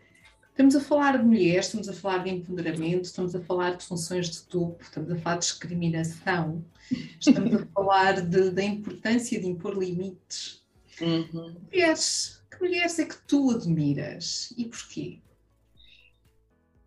[0.56, 4.30] Estamos a falar de mulheres, estamos a falar de empoderamento, estamos a falar de funções
[4.30, 6.64] de topo, estamos a falar de discriminação,
[7.20, 10.64] estamos a falar de, da importância de impor limites.
[10.98, 11.60] Uhum.
[11.70, 15.20] Mulheres, que mulheres é que tu admiras e porquê?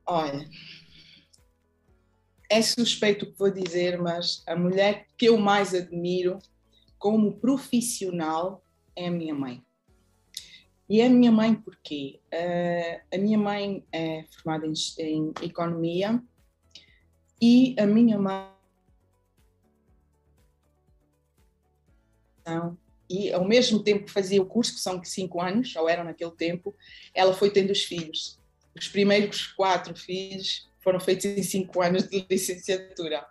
[0.07, 0.49] Olha,
[2.49, 6.39] é suspeito o que vou dizer, mas a mulher que eu mais admiro
[6.97, 9.63] como profissional é a minha mãe.
[10.89, 12.19] E a minha mãe, porquê?
[12.33, 16.19] Uh, a minha mãe é formada em, em, economia
[17.39, 18.49] e a minha mãe.
[23.07, 26.31] E ao mesmo tempo que fazia o curso, que são cinco anos, ou eram naquele
[26.31, 26.75] tempo,
[27.13, 28.39] ela foi tendo os filhos.
[28.75, 33.23] Os primeiros quatro filhos foram feitos em cinco anos de licenciatura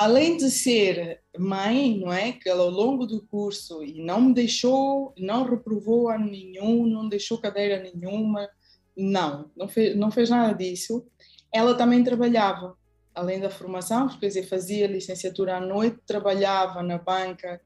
[0.00, 4.32] além de ser mãe, não é, que ela ao longo do curso e não me
[4.32, 8.48] deixou, não reprovou ano nenhum, não deixou cadeira nenhuma,
[8.96, 11.06] não, não fez, não fez nada disso.
[11.52, 12.74] Ela também trabalhava,
[13.14, 17.60] além da formação, quer dizer, fazia licenciatura à noite, trabalhava na banca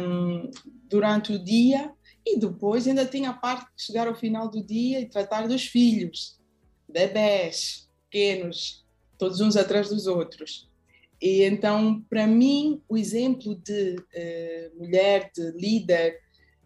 [0.00, 0.50] um,
[0.88, 1.92] durante o dia
[2.24, 5.66] e depois ainda tinha a parte de chegar ao final do dia e tratar dos
[5.66, 6.40] filhos,
[6.88, 8.86] bebés, pequenos,
[9.18, 10.72] todos uns atrás dos outros.
[11.24, 16.20] E então, para mim, o exemplo de uh, mulher, de líder,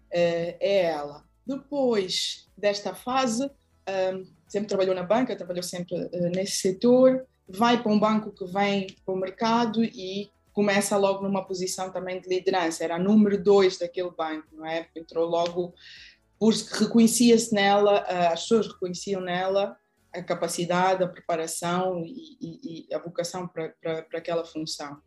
[0.06, 1.22] uh, é ela.
[1.46, 7.92] Depois desta fase, um, sempre trabalhou na banca, trabalhou sempre uh, nesse setor, vai para
[7.92, 12.82] um banco que vem para o mercado e começa logo numa posição também de liderança.
[12.82, 14.88] Era a número dois daquele banco, não é?
[14.96, 15.72] Entrou logo,
[16.36, 18.00] porque reconhecia-se nela,
[18.32, 19.76] as pessoas reconheciam nela
[20.18, 23.74] a capacidade, a preparação e, e, e a vocação para,
[24.14, 25.00] aquela função.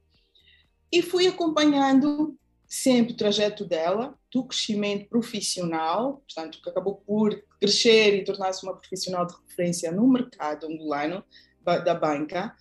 [0.92, 2.38] E fui acompanhando
[2.68, 8.76] sempre o trajeto dela, do crescimento profissional, portanto, que acabou por crescer e tornar-se uma
[8.76, 11.24] profissional de referência no mercado angolano
[11.64, 12.56] da banca,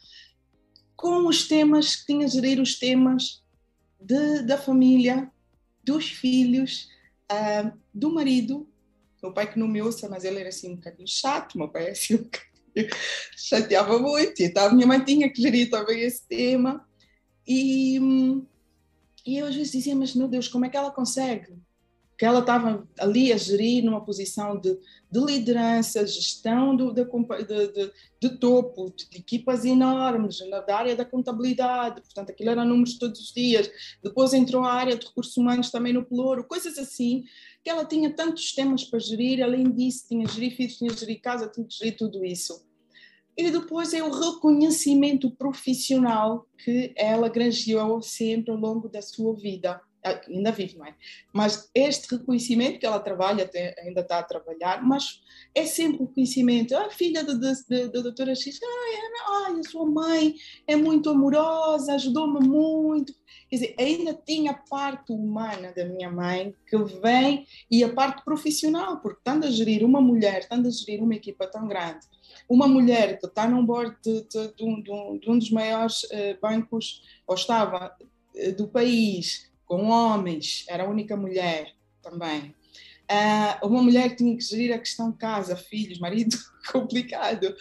[0.97, 3.43] com os temas que tinha a gerir os temas
[3.99, 5.31] de, da família,
[5.83, 6.89] dos filhos,
[7.33, 8.70] uh, do marido,
[9.23, 11.91] meu pai que não me ouça, mas ele era assim um bocadinho chato, meu pai
[11.91, 12.97] assim um bocadinho,
[13.37, 16.87] chateava muito, então a minha mãe tinha que gerir também esse tema.
[17.47, 17.99] E,
[19.27, 21.61] e eu às vezes dizia, mas meu Deus, como é que ela consegue?
[22.21, 24.79] que ela estava ali a gerir numa posição de,
[25.11, 32.03] de liderança, gestão do, de, de, de, topo, de equipas enormes, da área da contabilidade,
[32.03, 33.71] portanto, aquilo era números todos os dias.
[34.03, 37.25] Depois entrou a área de recursos humanos também no Pelouro, coisas assim,
[37.63, 41.01] que ela tinha tantos temas para gerir, além disso, tinha que gerir filhos, tinha que
[41.01, 42.65] gerir casa, tinha que gerir tudo isso.
[43.37, 49.81] E depois é o reconhecimento profissional que ela granjeou sempre ao longo da sua vida
[50.03, 50.95] ainda vive, não é?
[51.33, 55.21] Mas este reconhecimento que ela trabalha, até, ainda está a trabalhar, mas
[55.55, 56.77] é sempre o reconhecimento.
[56.77, 57.33] A filha da,
[58.01, 60.35] doutora X, ai, a sua mãe
[60.67, 63.13] é muito amorosa, ajudou-me muito.
[63.49, 68.25] Quer dizer, ainda tinha a parte humana da minha mãe que vem e a parte
[68.25, 72.07] profissional, porque estando a gerir uma mulher, estando a gerir uma equipa tão grande,
[72.49, 76.41] uma mulher que está num board de, de, de, um, de um, dos maiores uh,
[76.41, 77.97] bancos, ou estava,
[78.35, 82.53] uh, do país, com homens, era a única mulher também.
[83.09, 86.37] Uh, uma mulher que tinha que gerir a questão casa, filhos, marido,
[86.73, 87.55] complicado.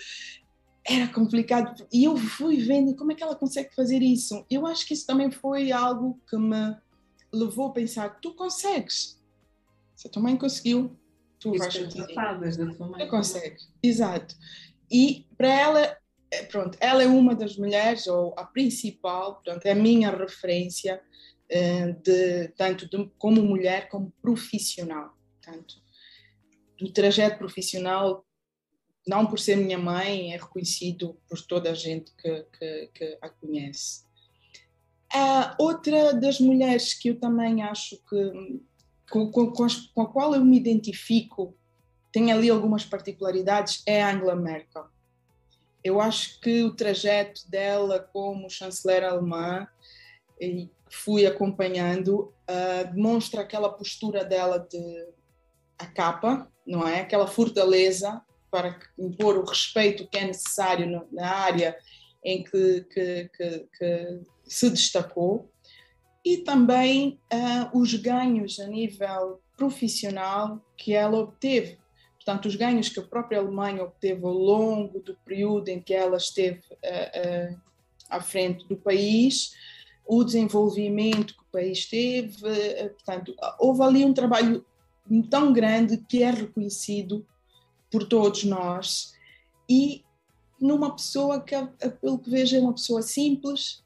[0.84, 1.88] Era complicado.
[1.94, 4.44] E eu fui vendo como é que ela consegue fazer isso.
[4.50, 6.76] Eu acho que isso também foi algo que me
[7.32, 9.22] levou a pensar: tu consegues.
[9.96, 10.98] Se a tua mãe conseguiu,
[11.40, 12.08] tu isso vais conseguir.
[13.06, 13.70] Tu consegues.
[13.84, 14.36] Exato.
[14.92, 15.98] E para ela,
[16.32, 21.00] eh, pronto, ela é uma das mulheres, ou a principal, portanto, é a minha referência
[21.50, 25.18] de, tanto de, como mulher como profissional.
[25.42, 25.82] Tanto
[26.80, 28.26] do trajeto profissional,
[29.06, 33.30] não por ser minha mãe, é reconhecido por toda a gente que, que, que a
[33.30, 34.04] conhece.
[35.12, 38.62] A outra das mulheres que eu também acho que
[39.10, 41.56] com, com, com, a qual eu me identifico,
[42.12, 44.86] tem ali algumas particularidades, é a Angela Merkel.
[45.84, 49.68] Eu acho que o trajeto dela como chanceler alemã
[50.40, 55.08] e fui acompanhando, uh, demonstra aquela postura dela de
[55.78, 57.02] a capa, não é?
[57.02, 58.22] Aquela fortaleza
[58.52, 61.78] para impor o respeito que é necessário no, na área
[62.24, 65.50] em que, que, que, que, se destacou
[66.26, 71.78] e também uh, os ganhos a nível profissional que ela obteve.
[72.16, 76.18] Portanto, os ganhos que a própria Alemanha obteve ao longo do período em que ela
[76.18, 77.62] esteve uh, uh,
[78.10, 79.54] à frente do país,
[80.12, 84.66] o desenvolvimento que o país teve, eh, portanto, houve ali um trabalho
[85.30, 87.24] tão grande que é reconhecido
[87.92, 89.14] por todos nós.
[89.70, 90.04] E
[90.60, 91.56] numa pessoa que,
[92.02, 93.84] pelo que vejo, é uma pessoa simples,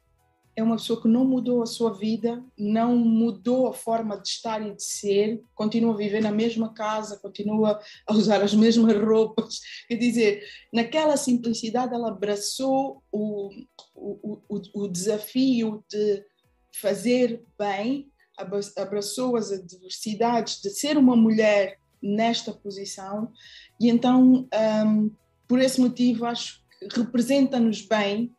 [0.56, 4.64] é uma pessoa que não mudou a sua vida, não mudou a forma de estar
[4.64, 9.60] e de ser, continua a viver na mesma casa, continua a usar as mesmas roupas.
[9.88, 13.50] Quer dizer, naquela simplicidade, ela abraçou o,
[13.94, 16.24] o, o, o desafio de
[16.80, 18.08] fazer bem,
[18.76, 23.32] abraçou as adversidades de ser uma mulher nesta posição,
[23.80, 24.46] e então,
[24.86, 25.10] um,
[25.48, 28.34] por esse motivo, acho que representa-nos bem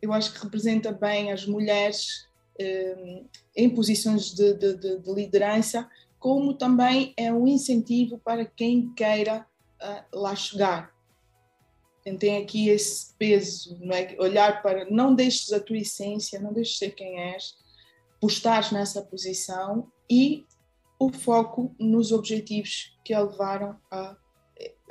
[0.00, 2.28] eu acho que representa bem as mulheres
[2.58, 3.22] eh,
[3.56, 5.88] em posições de, de, de, de, liderança,
[6.18, 9.46] como também é um incentivo para quem queira
[9.80, 10.94] uh, lá chegar.
[12.18, 14.16] Tem aqui esse peso, não é?
[14.18, 17.56] olhar para, não deixes a tua essência, não deixes ser quem és,
[18.20, 20.44] postar nessa posição e
[20.98, 24.16] o foco nos objetivos que a levaram a,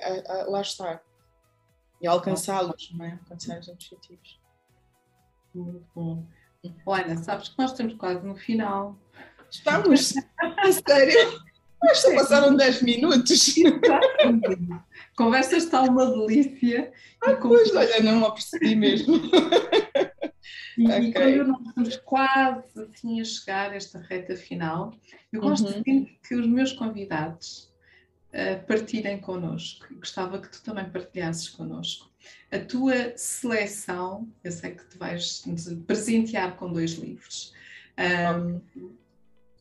[0.02, 1.04] a, a lá estar
[2.02, 3.12] e alcançá-los, não é?
[3.12, 4.39] alcançar os objetivos.
[5.54, 6.26] Muito bom.
[6.86, 8.98] Olha, sabes que nós estamos quase no final.
[9.50, 10.14] Estamos?
[10.58, 11.42] A sério?
[11.82, 13.56] Mas só passaram 10 minutos.
[15.16, 16.92] Conversa está uma delícia.
[17.22, 19.16] Ah, pois, olha, não me apercebi mesmo.
[20.78, 21.12] E, okay.
[21.12, 24.94] quando nós estamos quase assim a chegar a esta reta final,
[25.32, 25.84] eu gosto uhum.
[25.84, 27.70] que os meus convidados
[28.34, 29.86] uh, partilhem connosco.
[29.96, 32.09] Gostava que tu também partilhasses connosco.
[32.52, 35.44] A tua seleção, eu sei que te vais
[35.86, 37.54] presentear com dois livros.
[37.98, 38.62] Um,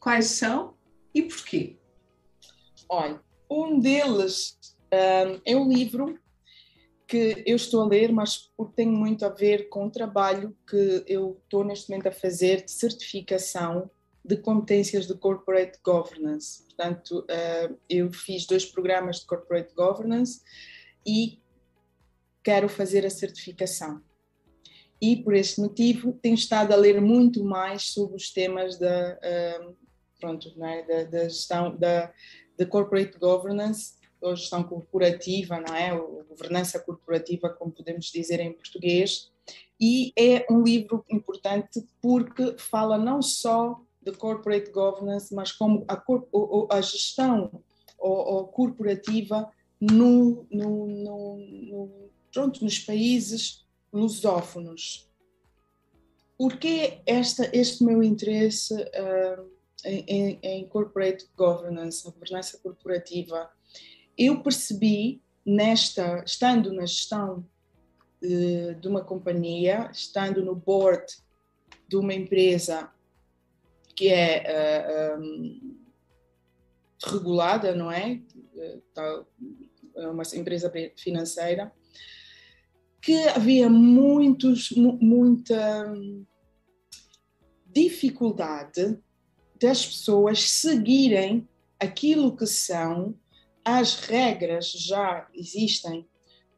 [0.01, 0.75] quais são
[1.15, 1.77] e porquê?
[2.89, 4.59] Olha, um deles
[4.93, 6.19] um, é um livro
[7.07, 11.05] que eu estou a ler, mas porque tem muito a ver com o trabalho que
[11.07, 13.91] eu estou neste momento a fazer de certificação
[14.23, 16.65] de competências de corporate governance.
[16.65, 17.27] Portanto,
[17.89, 20.43] eu fiz dois programas de corporate governance
[21.07, 21.41] e
[22.43, 24.03] quero fazer a certificação.
[25.01, 29.77] E por este motivo tenho estado a ler muito mais sobre os temas da, uh,
[30.21, 30.83] pronto, é?
[30.83, 32.13] da, da gestão da,
[32.57, 35.95] da corporate governance ou gestão corporativa, não é?
[35.95, 39.31] Ou governança corporativa, como podemos dizer em português.
[39.81, 46.03] E é um livro importante porque fala não só de corporate governance, mas como a,
[46.77, 47.63] a gestão
[47.99, 55.09] ou, ou corporativa no, no, no, no, pronto, nos países lusófonos.
[56.37, 59.51] Por que esta, este meu interesse uh,
[59.85, 63.51] em, em, corporate governance, a governança corporativa?
[64.19, 67.47] eu percebi nesta, estando na gestão
[68.21, 71.07] de, de uma companhia, estando no board
[71.87, 72.91] de uma empresa
[73.95, 75.77] que é uh, eh, um,
[77.05, 78.21] regulada, não é?
[79.97, 81.73] É uma empresa financeira,
[83.01, 85.93] que havia muitos, muita
[87.67, 88.99] dificuldade
[89.61, 93.15] das pessoas seguirem aquilo que são
[93.65, 96.09] as regras já existem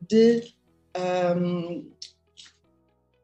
[0.01, 0.55] de
[1.37, 1.91] um,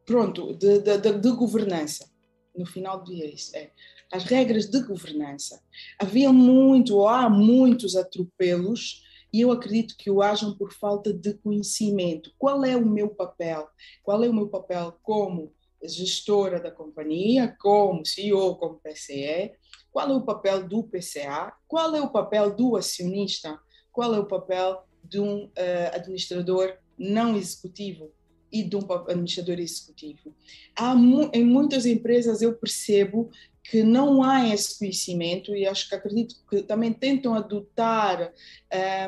[0.04, 2.10] pronto de, de, de, de, governança.
[2.54, 3.70] No final do dia isso é.
[4.12, 5.62] As regras de governança.
[5.98, 9.02] Havia muito ou há muitos atropelos
[9.36, 12.32] e eu acredito que o hajam por falta de conhecimento.
[12.38, 13.68] Qual é o meu papel?
[14.02, 15.52] Qual é o meu papel como
[15.84, 19.52] gestora da companhia como CEO como PCE
[19.92, 23.60] qual é o papel do PCA qual é o papel do acionista?
[23.92, 25.50] Qual é o papel de um uh,
[25.92, 28.10] administrador não executivo
[28.50, 30.34] e de um administrador executivo.
[30.74, 30.94] Há,
[31.32, 33.30] em muitas empresas eu percebo
[33.70, 38.32] que não há esse conhecimento e acho que acredito que também tentam adotar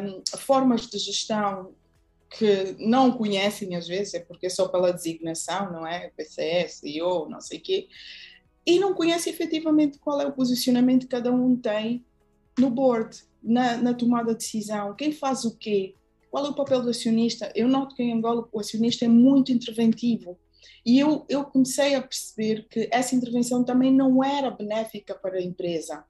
[0.03, 1.75] um, formas de gestão
[2.31, 6.11] que não conhecem às vezes, é porque é só pela designação, não é?
[6.11, 7.89] PCS, CEO, não sei o quê,
[8.67, 12.05] e não conhecem efetivamente qual é o posicionamento que cada um tem
[12.59, 15.95] no board na, na, tomada de decisão, quem faz o quê,
[16.31, 17.51] qual é o papel do acionista.
[17.55, 20.37] Eu noto que em Angola o acionista é muito interventivo
[20.85, 25.43] e eu, eu comecei a perceber que essa intervenção também não era benéfica para a
[25.43, 26.05] empresa,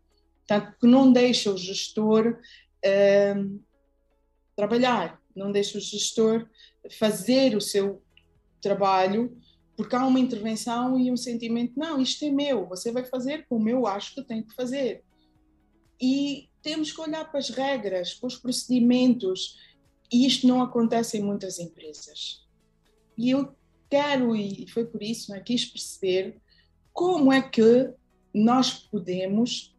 [0.46, 2.38] tanto que não deixa o gestor
[2.84, 3.60] uh,
[4.56, 6.48] trabalhar, não deixa o gestor
[6.90, 8.02] fazer o seu
[8.60, 9.36] trabalho
[9.78, 13.68] porque há uma intervenção e um sentimento, não, isto é meu, você vai fazer como
[13.68, 15.04] eu acho que tem que fazer.
[16.00, 19.56] E temos que olhar para as regras, para os procedimentos,
[20.12, 22.44] e isto não acontece em muitas empresas.
[23.16, 23.54] E eu
[23.88, 26.36] quero, e foi por isso que quis perceber
[26.92, 27.90] como é que
[28.32, 29.76] nós podemos,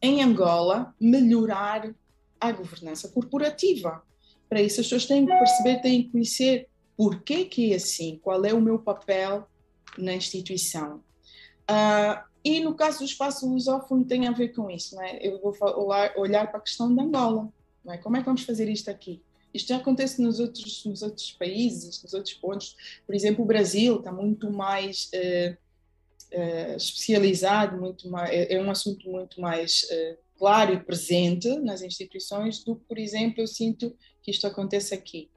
[0.00, 1.94] em Angola, melhorar
[2.40, 4.02] a governança corporativa.
[4.48, 8.44] Para isso, as pessoas têm que perceber, têm que conhecer por que, é assim, qual
[8.44, 9.46] é o meu papel
[9.96, 11.02] na instituição.
[11.70, 15.18] Uh, e no caso do espaço lusófono tem a ver com isso, não é?
[15.22, 15.54] Eu vou
[15.86, 17.48] olhar, olhar para a questão da Angola,
[17.84, 17.98] não é?
[17.98, 19.22] Como é que vamos fazer isto aqui?
[19.52, 22.76] Isto já acontece nos outros, nos outros países, nos outros pontos.
[23.06, 25.56] Por exemplo, o Brasil está muito mais uh,
[26.32, 31.82] uh, especializado, muito mais, é, é, um assunto muito mais uh, claro e presente nas
[31.82, 35.30] instituições do que, por exemplo, eu sinto que isto acontece aqui.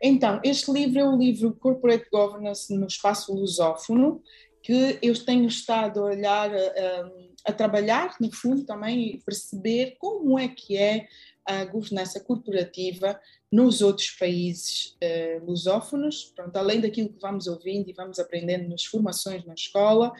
[0.00, 4.22] Então, este livro é o livro Corporate Governance no Espaço Lusófono,
[4.62, 7.10] que eu tenho estado a olhar, a,
[7.46, 11.08] a trabalhar, no fundo, também e perceber como é que é
[11.44, 13.18] a governança corporativa
[13.50, 18.84] nos outros países uh, lusófonos, pronto, além daquilo que vamos ouvindo e vamos aprendendo nas
[18.84, 20.12] formações na escola,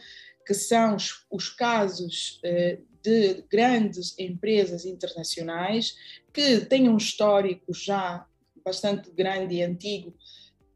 [0.45, 5.95] que são os, os casos uh, de grandes empresas internacionais
[6.33, 8.25] que têm um histórico já
[8.63, 10.13] bastante grande e antigo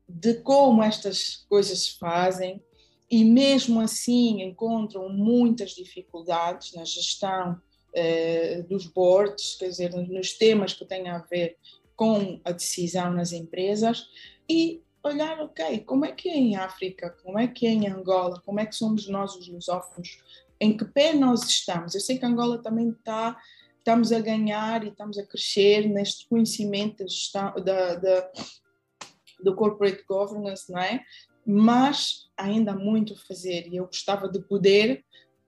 [0.08, 2.62] de como estas coisas se fazem,
[3.10, 7.62] e mesmo assim encontram muitas dificuldades na gestão
[7.95, 11.58] uh, dos boards, quer dizer, nos temas que têm a ver
[11.96, 14.08] com a decisão nas empresas
[14.50, 18.41] e olhar, ok, como é que é em África, como é que é em Angola,
[18.46, 20.18] como é que somos nós os lusófonos,
[20.60, 21.94] em que pé nós estamos.
[21.94, 23.38] Eu sei que Angola também está,
[23.78, 28.32] estamos a ganhar e estamos a crescer neste conhecimento da da, da,
[29.44, 31.04] do corporate governance, não é?
[31.46, 35.04] Mas ainda há muito a fazer e eu gostava de poder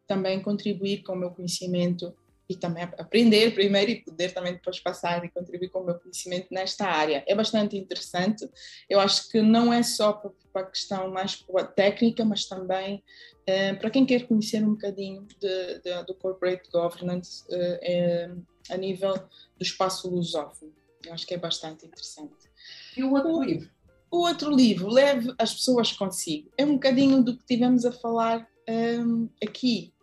[0.06, 2.14] também contribuir com o meu conhecimento
[2.48, 6.48] e também aprender primeiro e poder também depois passar e contribuir com o meu conhecimento
[6.52, 7.24] nesta área.
[7.28, 8.48] É bastante interessante.
[8.90, 10.14] Eu acho que não é só
[10.54, 11.44] para a questão mais
[11.76, 13.04] técnica, mas também
[13.48, 18.32] eh, para quem quer conhecer um bocadinho de, de, do corporate governance eh,
[18.70, 20.74] a nível do espaço lusófono.
[21.06, 22.50] Eu acho que é bastante interessante.
[22.96, 23.70] E o outro o, livro?
[24.10, 26.52] O outro livro, Leve as Pessoas Consigo.
[26.58, 29.94] É um bocadinho do que tivemos a falar um, aqui.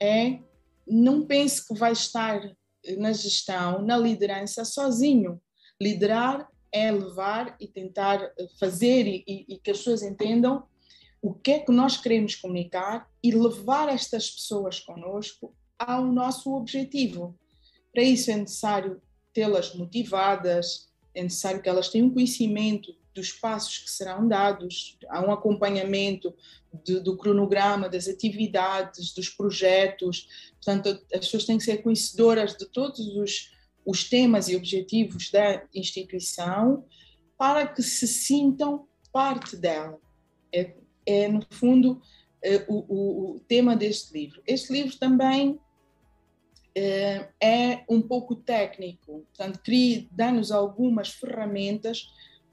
[0.00, 0.38] É
[0.90, 2.40] não pense que vai estar
[2.98, 5.40] na gestão, na liderança, sozinho.
[5.80, 10.64] Liderar é levar e tentar fazer e, e, que as pessoas entendam
[11.22, 17.38] o que é que nós queremos comunicar e levar estas pessoas conosco ao nosso objetivo.
[17.92, 23.90] Para isso é necessário tê-las motivadas, é necessário que elas tenham conhecimento dos passos que
[23.90, 26.34] serão dados, há um acompanhamento
[26.82, 30.26] de, do cronograma, das atividades, dos projetos.
[30.54, 33.52] Portanto, as pessoas têm que ser conhecedoras de todos os,
[33.84, 36.86] os temas e objetivos da instituição
[37.38, 39.98] para que se sintam parte dela.
[40.52, 40.72] É,
[41.04, 42.00] é no fundo,
[42.42, 44.42] é, o, o, o, tema deste livro.
[44.46, 45.60] Este livro também
[46.74, 49.60] é, é um pouco técnico, portanto,
[50.10, 52.06] dar-nos algumas ferramentas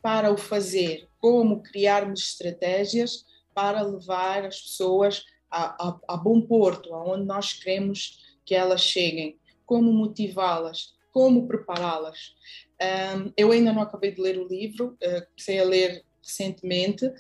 [0.08, 6.96] para o fazer, como criarmos estratégias para levar as pessoas a, a, a bom porto,
[6.96, 12.38] aonde nós queremos que elas cheguem, como motivá-las, como prepará-las.
[12.82, 17.12] Um, eu ainda não acabei de ler o livro, uh, comecei a ler recentemente,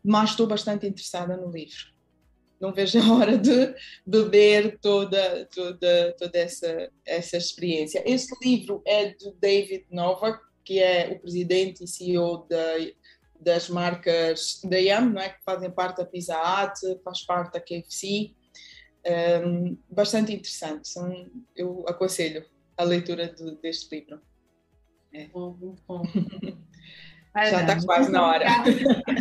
[0.00, 1.92] mas estou bastante interessada no livro.
[2.60, 3.74] Não vejo a hora de
[4.06, 8.04] beber toda, toda, toda essa, essa experiência.
[8.06, 12.76] Este livro é do David Novak, que é o presidente e CEO da,
[13.40, 15.30] das marcas da Yum, não é?
[15.30, 18.32] que fazem parte da Pizza Hut, faz parte da KFC.
[19.44, 20.88] Um, bastante interessante.
[20.88, 22.44] São, eu aconselho
[22.76, 24.20] a leitura de, deste livro.
[25.12, 25.26] É.
[25.28, 26.02] Bom, muito bom.
[27.34, 28.46] Já está quase na hora.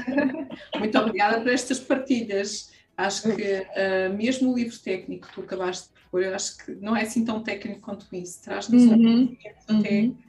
[0.80, 2.72] muito obrigada por estas partilhas.
[2.98, 6.72] Acho que uh, mesmo o livro técnico que tu acabaste de propor, eu acho que
[6.76, 8.44] não é assim tão técnico quanto isso.
[8.44, 9.22] Traz-nos uhum.
[9.22, 9.38] um
[9.68, 10.10] até uhum.
[10.10, 10.29] Uh,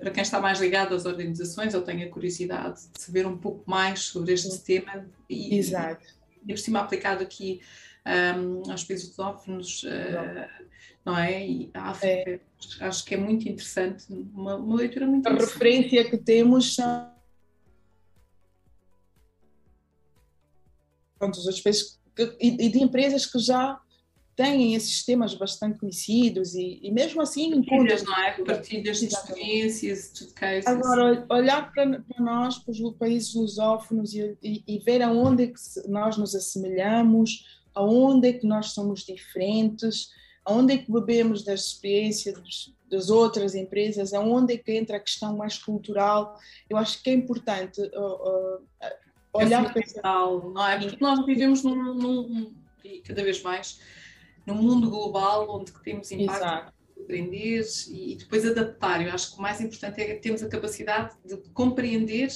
[0.00, 3.68] para quem está mais ligado às organizações, eu tenho a curiosidade de saber um pouco
[3.70, 6.04] mais sobre este tema e, Exato.
[6.46, 7.60] e por cima aplicado aqui
[8.36, 10.66] um, aos países lusófonos, uh,
[11.04, 11.46] não é?
[11.46, 12.40] E a África, é.
[12.80, 17.10] acho que é muito interessante, uma, uma leitura muito A referência que temos são
[21.20, 22.00] os países
[22.40, 23.80] e de empresas que já
[24.40, 28.32] têm esses temas bastante conhecidos e, e mesmo assim partilhas, não é?
[28.42, 30.66] partilhas de experiências, de cases.
[30.66, 35.46] Agora, olhar para, para nós, para os países lusófonos e, e, e, ver aonde é
[35.48, 40.10] que nós nos assemelhamos, aonde é que nós somos diferentes,
[40.42, 45.36] aonde é que bebemos das experiências das outras empresas, aonde é que entra a questão
[45.36, 46.40] mais cultural.
[46.68, 48.62] Eu acho que é importante uh, uh,
[49.34, 50.78] olhar é para não é?
[50.80, 53.78] Porque nós vivemos num, num, e cada vez mais
[54.46, 56.72] num mundo global onde temos impacto
[57.10, 59.04] aprender e depois adaptar.
[59.04, 62.28] Eu acho que o mais importante é termos a capacidade de compreender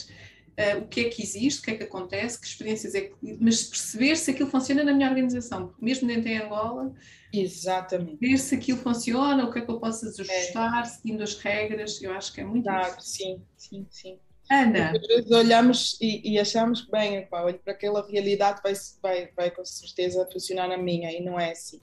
[0.58, 3.14] uh, o que é que existe, o que é que acontece, que experiências é que.
[3.40, 6.92] mas perceber se aquilo funciona na minha organização, porque mesmo dentro de Angola.
[7.32, 8.18] Exatamente.
[8.20, 10.84] Ver se aquilo funciona, o que é que eu posso ajustar, é.
[10.84, 14.18] seguindo as regras, eu acho que é muito claro, Sim, sim, sim.
[14.50, 14.92] Ana.
[14.92, 19.32] Às vezes olhamos e, e achamos que, bem, epá, olho para aquela realidade, vai, vai,
[19.34, 21.80] vai com certeza funcionar na minha, e não é assim.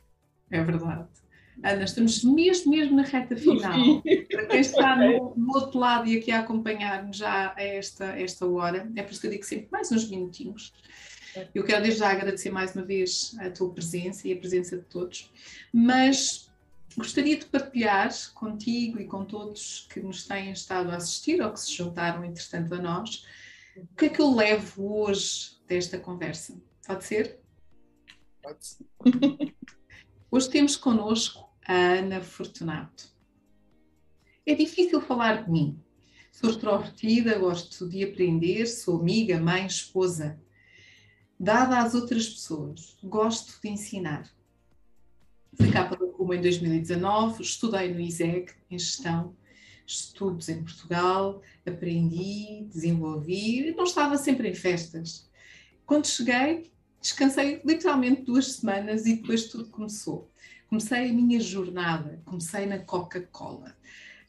[0.52, 1.08] É verdade.
[1.64, 4.02] Ana, estamos mesmo, mesmo na reta final.
[4.30, 8.46] Para quem está no, no, outro lado e aqui a acompanhar-nos já a esta, esta
[8.48, 10.74] hora, é por isso que eu digo sempre mais uns minutinhos.
[11.54, 14.84] Eu quero desde já agradecer mais uma vez a tua presença e a presença de
[14.84, 15.32] todos,
[15.72, 16.52] mas
[16.98, 21.60] gostaria de partilhar contigo e com todos que nos têm estado a assistir ou que
[21.60, 23.26] se juntaram, entretanto, a nós,
[23.78, 26.60] o que é que eu levo hoje desta conversa.
[26.86, 27.40] Pode ser?
[28.42, 28.86] Pode ser.
[30.34, 33.12] Hoje temos connosco a Ana Fortunato.
[34.46, 35.78] É difícil falar de mim.
[36.32, 40.40] Sou extrovertida, gosto de aprender, sou amiga, mãe, esposa.
[41.38, 42.98] dada às outras pessoas.
[43.04, 44.24] Gosto de ensinar.
[45.54, 49.36] Fui capa da Cuba em 2019, estudei no ISEG, em gestão,
[49.86, 55.30] estudos em Portugal, aprendi, desenvolvi, não estava sempre em festas.
[55.86, 56.72] Quando cheguei,
[57.02, 60.32] descansei literalmente duas semanas e depois tudo começou.
[60.68, 63.76] Comecei a minha jornada, comecei na Coca-Cola,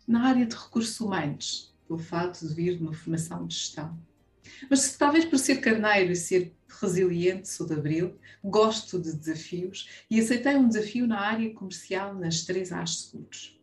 [0.09, 3.97] na área de recursos humanos, pelo fato de vir de uma formação de gestão.
[4.69, 10.19] Mas talvez por ser carneiro e ser resiliente, sou de Abril, gosto de desafios e
[10.19, 13.61] aceitei um desafio na área comercial nas três As Seguros.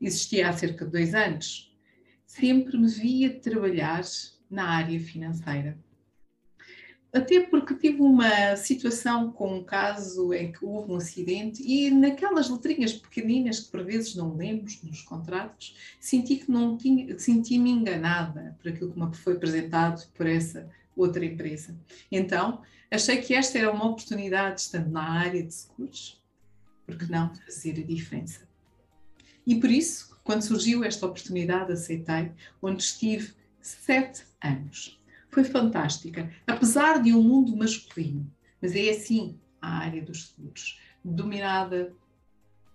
[0.00, 1.76] Existia há cerca de dois anos.
[2.24, 4.02] Sempre me via trabalhar
[4.50, 5.78] na área financeira
[7.16, 12.50] até porque tive uma situação com um caso em que houve um acidente e naquelas
[12.50, 18.54] letrinhas pequeninas que por vezes não lemos nos contratos, senti que não tinha, senti-me enganada
[18.60, 21.74] por aquilo que me foi apresentado por essa outra empresa.
[22.12, 22.60] Então,
[22.90, 26.22] achei que esta era uma oportunidade, estando na área de seguros,
[26.84, 28.46] porque não fazer a diferença.
[29.46, 34.95] E por isso, quando surgiu esta oportunidade, aceitei, onde estive sete anos
[35.36, 38.26] foi fantástica, apesar de um mundo masculino.
[38.60, 41.92] Mas é assim a área dos seguros, dominada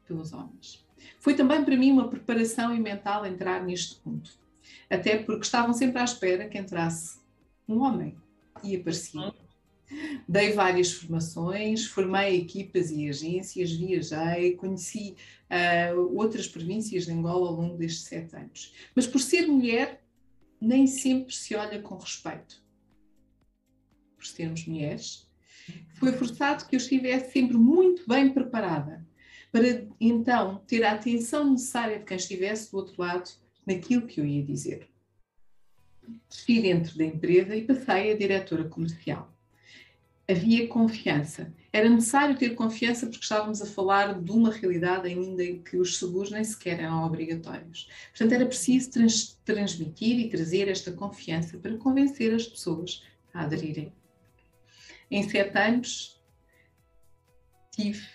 [0.08, 0.86] pelos homens.
[1.20, 4.30] Foi também para mim uma preparação e mental entrar neste mundo,
[4.88, 7.20] até porque estavam sempre à espera que entrasse
[7.68, 8.16] um homem
[8.64, 9.34] e aparecia.
[10.30, 15.16] Dei várias formações, formei equipas e agências, viajei, conheci
[15.50, 18.72] uh, outras províncias de Angola ao longo destes sete anos.
[18.96, 20.01] Mas por ser mulher,
[20.62, 22.64] nem sempre se olha com respeito
[24.16, 25.28] por sermos mulheres.
[25.96, 29.06] Foi forçado que eu estivesse sempre muito bem preparada
[29.52, 33.30] para então ter a atenção necessária de quem estivesse do outro lado
[33.66, 34.88] naquilo que eu ia dizer.
[36.30, 39.34] Estive dentro da empresa e passei a diretora comercial.
[40.28, 41.54] Havia confiança.
[41.74, 45.98] Era necessário ter confiança porque estávamos a falar de uma realidade ainda em que os
[45.98, 47.88] seguros nem sequer eram obrigatórios.
[48.10, 53.04] Portanto, era preciso trans transmitir e trazer esta confiança para convencer as pessoas
[53.34, 53.94] a aderirem.
[55.10, 56.22] Em sete anos,
[57.72, 58.06] tive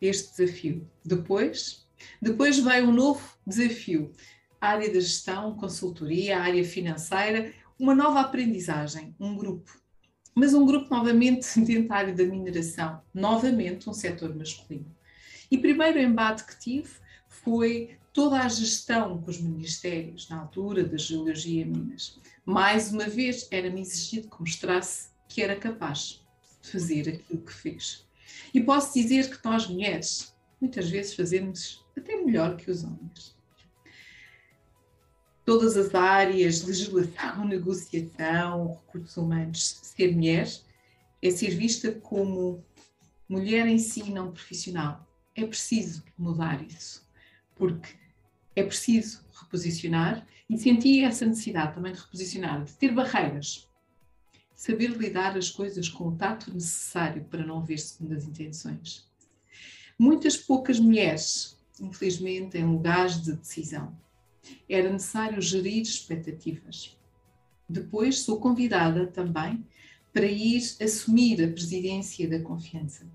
[0.00, 0.90] este desafio.
[1.02, 1.88] Depois,
[2.20, 4.12] depois veio um novo desafio.
[4.60, 9.83] A área da gestão, consultoria, a área financeira, uma nova aprendizagem, um grupo
[10.34, 14.94] mas um grupo novamente dentário da mineração, novamente um setor masculino.
[15.50, 16.90] E primeiro embate que tive
[17.28, 22.18] foi toda a gestão com os ministérios, na altura da Geologia e Minas.
[22.44, 26.24] Mais uma vez, era-me exigido que mostrasse que era capaz
[26.62, 28.06] de fazer aquilo que fez.
[28.52, 33.33] E posso dizer que nós, mulheres, muitas vezes fazemos até melhor que os homens
[35.44, 40.48] todas as áreas, legislação, negociação, recursos humanos, ser mulher
[41.22, 42.64] é ser vista como
[43.28, 45.06] mulher em si, não profissional.
[45.34, 47.06] É preciso mudar isso,
[47.54, 47.94] porque
[48.56, 53.68] é preciso reposicionar e senti essa necessidade também de reposicionar, de ter barreiras,
[54.54, 59.08] saber lidar as coisas com o tato necessário para não ver segundas intenções.
[59.98, 63.96] Muitas poucas mulheres, infelizmente, em lugares de decisão
[64.68, 66.96] era necessário gerir expectativas.
[67.68, 69.64] Depois sou convidada também
[70.12, 73.06] para ir assumir a presidência da confiança.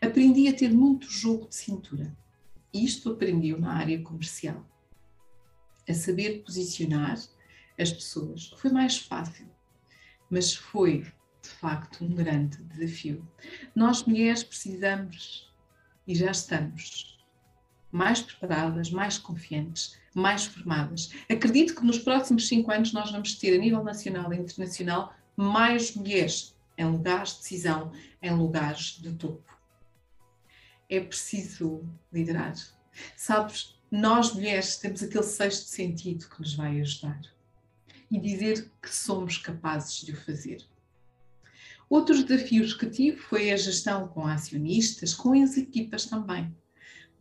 [0.00, 2.16] Aprendi a ter muito jogo de cintura.
[2.72, 4.64] Isto aprendi na área comercial.
[5.88, 7.18] A saber posicionar
[7.78, 8.52] as pessoas.
[8.58, 9.46] Foi mais fácil,
[10.30, 11.04] mas foi
[11.42, 13.26] de facto um grande desafio.
[13.74, 15.52] Nós mulheres precisamos
[16.06, 17.18] e já estamos
[17.90, 21.10] mais preparadas, mais confiantes mais formadas.
[21.28, 25.94] Acredito que nos próximos cinco anos nós vamos ter, a nível nacional e internacional, mais
[25.94, 29.44] mulheres em lugares de decisão, em lugares de topo.
[30.88, 32.54] É preciso liderar.
[33.16, 37.20] Sabes, nós mulheres temos aquele sexto sentido que nos vai ajudar
[38.10, 40.64] e dizer que somos capazes de o fazer.
[41.90, 46.54] Outros desafios que tive foi a gestão com acionistas, com as equipas também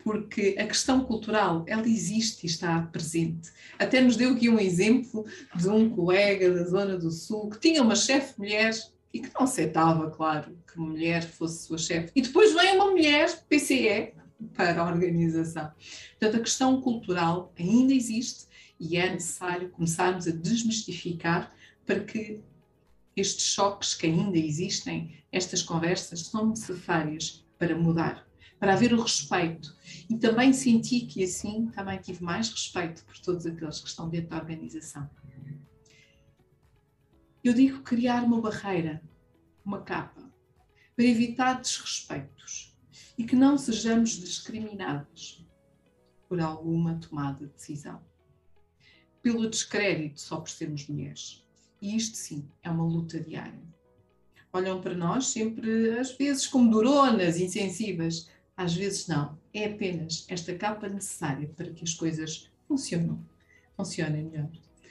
[0.07, 3.51] porque a questão cultural, ela existe e está presente.
[3.77, 7.84] Até nos deu aqui um exemplo de um colega da Zona do Sul que tinha
[7.84, 8.71] uma chefe mulher
[9.13, 12.13] e que não aceitava, claro, que mulher fosse sua chefe.
[12.15, 14.13] E depois vem uma mulher PCE
[14.53, 15.69] para a organização.
[16.17, 18.45] Portanto, a questão cultural ainda existe
[18.79, 21.53] e é necessário começarmos a desmistificar
[21.85, 22.39] para que
[23.13, 28.27] estes choques que ainda existem, estas conversas, são necessárias para mudar
[28.59, 29.75] para haver o respeito.
[30.09, 34.29] E também senti que assim também tive mais respeito por todos aqueles que estão dentro
[34.29, 35.09] da organização.
[37.43, 39.01] Eu digo criar uma barreira,
[39.63, 40.27] uma capa
[40.95, 42.75] para evitar desrespeitos
[43.17, 45.45] e que não sejamos discriminadas
[46.27, 48.01] por alguma tomada de decisão.
[49.21, 51.45] Pelo descrédito só por sermos mulheres.
[51.81, 53.61] E isto sim é uma luta diária.
[54.51, 58.29] Olham para nós sempre, às vezes, como duronas, insensíveis.
[58.57, 59.38] Às vezes não.
[59.53, 63.19] É apenas esta capa necessária para que as coisas funcionem,
[63.75, 64.49] funcionem melhor.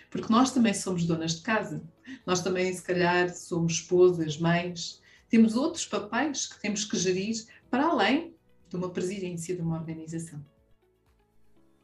[0.08, 1.82] Porque nós também somos donas de casa.
[2.24, 5.02] Nós também, se calhar, somos esposas, mães.
[5.28, 8.36] Temos outros papéis que temos que gerir para além
[8.68, 10.44] de uma presidência de uma organização.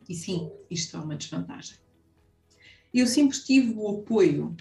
[0.08, 1.76] E sim, isto é uma desvantagem.
[2.94, 4.56] Eu sempre tive o apoio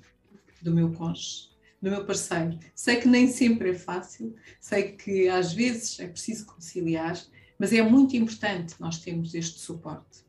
[0.62, 1.51] do meu cônjuge,
[1.82, 2.60] do meu parceiro.
[2.76, 7.20] Sei que nem sempre é fácil, sei que às vezes é preciso conciliar,
[7.58, 10.24] mas é muito importante nós termos este suporte.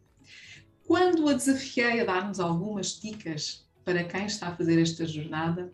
[0.84, 5.72] Quando a desafiei a dar-nos algumas dicas para quem está a fazer esta jornada,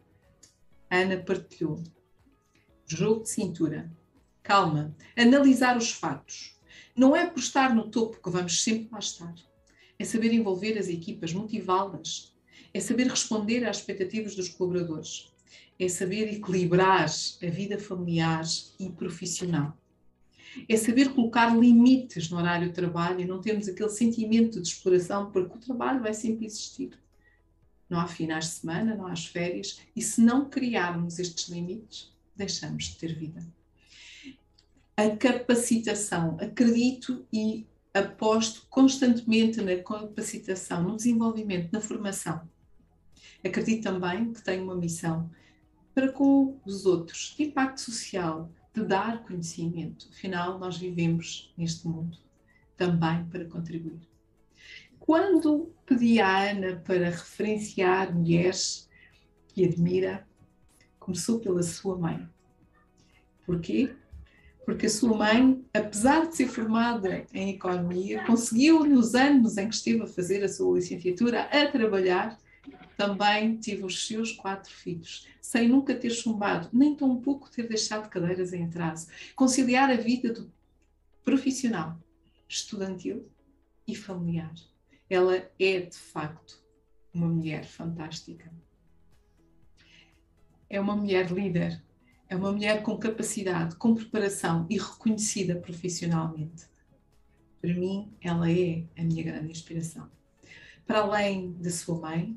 [0.91, 1.83] Ana partilhou.
[2.87, 3.91] Jogo de cintura.
[4.43, 4.97] Calma.
[5.17, 6.57] Analisar os fatos.
[6.97, 9.35] Não é por estar no topo que vamos sempre lá estar.
[9.99, 12.35] É saber envolver as equipas, motivá-las.
[12.73, 15.31] É saber responder às expectativas dos colaboradores.
[15.79, 18.45] É saber equilibrar a vida familiar
[18.81, 19.77] e profissional
[20.69, 25.31] é saber colocar limites no horário de trabalho e não termos aquele sentimento de exploração,
[25.31, 26.99] porque o trabalho vai sempre existir.
[27.89, 32.13] Não há finais de semana, não há as férias, e se não criarmos estes limites,
[32.37, 33.47] deixamos de ter vida.
[34.97, 42.41] A capacitação, acredito e aposto constantemente na capacitação, no desenvolvimento, na formação.
[43.45, 45.31] Acredito também que tenho uma missão
[45.95, 50.09] para com os outros, de impacto social, de dar conhecimento.
[50.11, 52.17] Afinal, nós vivemos neste mundo
[52.77, 54.09] também para contribuir.
[54.99, 58.89] Quando pedi à Ana para referenciar mulheres
[59.49, 60.27] que admira,
[61.01, 62.29] começou pela sua mãe.
[63.45, 63.91] Porquê?
[64.65, 69.75] Porque a sua mãe, apesar de ser formada em economia, conseguiu, nos anos em que
[69.75, 72.39] esteve a fazer a sua licenciatura, a trabalhar
[72.99, 78.09] também tive os seus quatro filhos, sem nunca ter chumbado, nem tão pouco ter deixado
[78.09, 79.07] cadeiras em atraso.
[79.37, 80.53] Conciliar a vida do
[81.25, 81.97] profissional,
[82.49, 83.31] estudantil
[83.87, 84.53] e familiar.
[85.09, 86.61] Ela é, de facto,
[87.15, 88.53] uma mulher fantástica.
[90.69, 91.81] É uma mulher líder,
[92.29, 96.67] é uma mulher com capacidade, com preparação e reconhecida profissionalmente.
[97.61, 100.11] Para mim, ela é a minha grande inspiração.
[100.85, 102.37] Para além da sua mãe,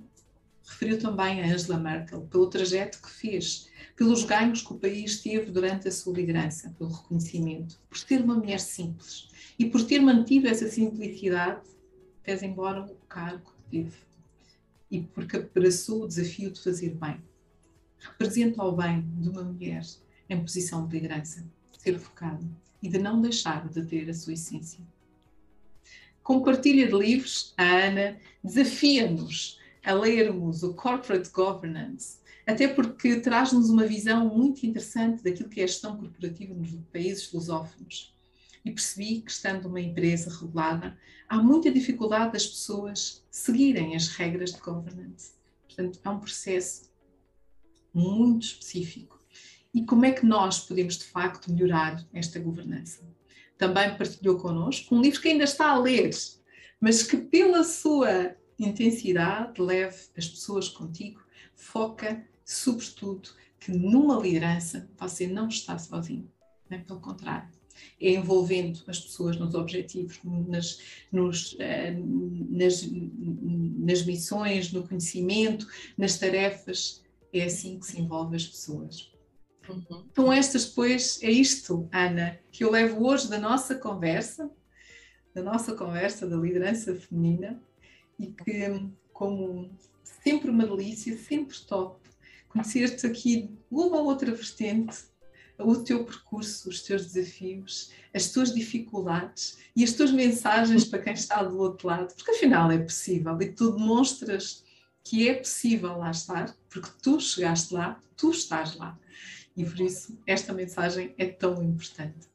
[0.65, 5.51] referiu também a Angela Merkel pelo trajeto que fez, pelos ganhos que o país teve
[5.51, 10.47] durante a sua liderança, pelo reconhecimento, por ser uma mulher simples e por ter mantido
[10.47, 11.61] essa simplicidade,
[12.23, 13.97] pese embora o cargo que teve,
[14.89, 17.21] e porque abraçou o desafio de fazer bem.
[17.99, 19.85] Representa o bem de uma mulher
[20.29, 21.45] em posição de liderança,
[21.77, 22.43] ser focada
[22.81, 24.79] e de não deixar de ter a sua essência.
[26.23, 33.69] Com partilha de livros, a Ana desafia-nos a lermos o Corporate Governance, até porque traz-nos
[33.69, 38.13] uma visão muito interessante daquilo que é a gestão corporativa nos países lusófonos.
[38.63, 40.97] E percebi que, estando uma empresa regulada,
[41.27, 45.33] há muita dificuldade das pessoas seguirem as regras de governance.
[45.67, 46.91] Portanto, é um processo
[47.93, 49.19] muito específico.
[49.73, 53.01] E como é que nós podemos, de facto, melhorar esta governança?
[53.57, 56.11] Também partilhou connosco um livro que ainda está a ler,
[56.79, 58.35] mas que, pela sua
[58.65, 61.21] intensidade, leve as pessoas contigo,
[61.55, 63.29] foca, sobretudo,
[63.59, 66.29] que numa liderança você não está sozinho,
[66.69, 66.83] né?
[66.85, 67.49] pelo contrário.
[67.99, 70.79] É envolvendo as pessoas nos objetivos, nas,
[71.11, 71.95] nos, eh,
[72.49, 75.67] nas, nas missões, no conhecimento,
[75.97, 77.01] nas tarefas.
[77.33, 79.11] É assim que se envolve as pessoas.
[79.69, 80.05] Uhum.
[80.11, 84.51] Então, estas depois, é isto, Ana, que eu levo hoje da nossa conversa,
[85.33, 87.61] da nossa conversa da liderança feminina,
[88.21, 89.69] e que, como
[90.23, 91.99] sempre uma delícia, sempre top,
[92.47, 94.97] conhecer-te aqui uma ou outra vertente,
[95.57, 101.13] o teu percurso, os teus desafios, as tuas dificuldades e as tuas mensagens para quem
[101.13, 104.63] está do outro lado, porque afinal é possível e tu demonstras
[105.03, 108.97] que é possível lá estar, porque tu chegaste lá, tu estás lá.
[109.55, 112.30] E por isso esta mensagem é tão importante.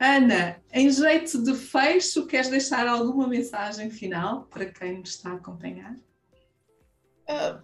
[0.00, 5.34] Ana, em jeito de fecho, queres deixar alguma mensagem final para quem nos está a
[5.34, 5.96] acompanhar?
[7.28, 7.60] Uh,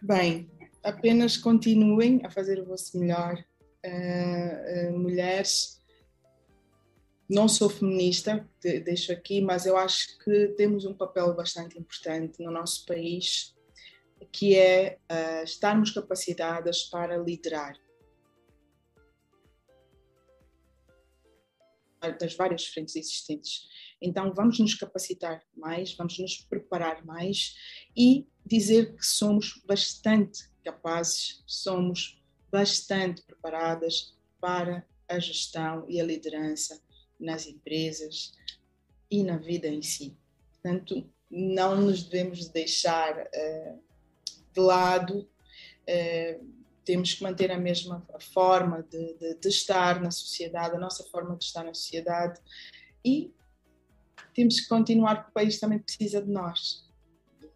[0.00, 0.48] bem,
[0.84, 3.36] apenas continuem a fazer o vosso melhor.
[3.84, 5.82] Uh, uh, mulheres,
[7.28, 12.40] não sou feminista, de, deixo aqui, mas eu acho que temos um papel bastante importante
[12.40, 13.56] no nosso país,
[14.30, 14.98] que é
[15.42, 17.74] estarmos capacitadas para liderar
[22.18, 23.68] das várias frentes existentes.
[24.00, 27.56] Então, vamos nos capacitar mais, vamos nos preparar mais
[27.96, 32.20] e dizer que somos bastante capazes, somos
[32.50, 36.80] bastante preparadas para a gestão e a liderança
[37.18, 38.32] nas empresas
[39.10, 40.16] e na vida em si.
[40.52, 43.82] Portanto, não nos devemos deixar uh,
[44.52, 50.76] de lado, uh, temos que manter a mesma forma de, de, de, estar na sociedade,
[50.76, 52.40] a nossa forma de estar na sociedade
[53.04, 53.32] e
[54.34, 56.88] temos que continuar porque o país também precisa de nós.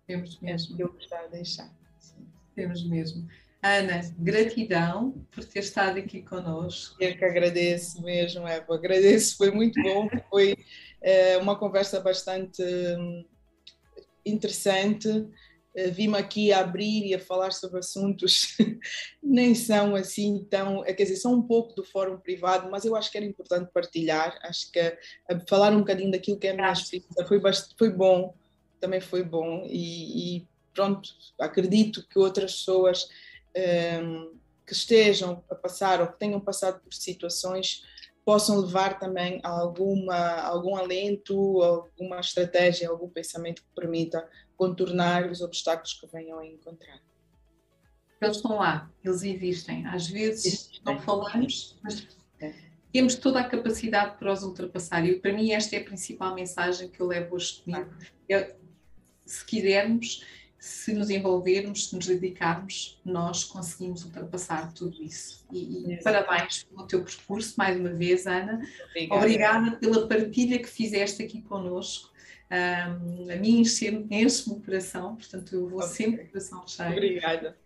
[0.07, 0.77] Temos mesmo.
[0.79, 1.73] Eu gostava de deixar.
[1.99, 2.27] Sim.
[2.55, 3.27] Temos mesmo.
[3.63, 6.97] Ana, gratidão por ter estado aqui conosco.
[7.01, 8.75] Eu que agradeço mesmo, Eva.
[8.75, 10.09] Agradeço, foi muito bom.
[10.29, 10.55] Foi
[11.01, 13.25] é, uma conversa bastante hum,
[14.27, 15.09] interessante.
[15.77, 18.57] Uh, Vim aqui a abrir e a falar sobre assuntos
[19.23, 23.11] nem são assim tão, quer dizer, são um pouco do fórum privado, mas eu acho
[23.11, 24.39] que era importante partilhar.
[24.43, 27.91] Acho que uh, falar um bocadinho daquilo que é a minha experiência foi, bastante, foi
[27.91, 28.35] bom,
[28.81, 29.67] também foi bom.
[29.67, 33.09] E, e pronto, acredito que outras pessoas
[34.03, 34.37] um,
[34.67, 37.85] que estejam a passar ou que tenham passado por situações
[38.25, 44.27] possam levar também a alguma, algum alento, alguma estratégia, algum pensamento que permita
[44.57, 47.01] contornar os obstáculos que venham a encontrar.
[48.21, 49.87] Eles estão lá, eles existem.
[49.87, 50.81] Às vezes existem.
[50.85, 52.07] não falamos, mas
[52.41, 52.55] é.
[52.93, 55.05] temos toda a capacidade para os ultrapassar.
[55.05, 57.91] E para mim esta é a principal mensagem que eu levo hoje comigo.
[58.29, 58.55] Eu,
[59.27, 60.25] se quisermos,
[60.59, 65.45] se nos envolvermos, se nos dedicarmos, nós conseguimos ultrapassar tudo isso.
[65.53, 68.67] E, e parabéns pelo teu percurso, mais uma vez, Ana.
[68.91, 72.14] Obrigada, Obrigada pela partilha que fizeste aqui conosco.
[72.51, 74.07] Um, a mim enche-me
[74.57, 75.91] o coração, portanto eu vou okay.
[75.91, 76.93] sempre coração cheio.
[76.93, 77.57] Obrigada.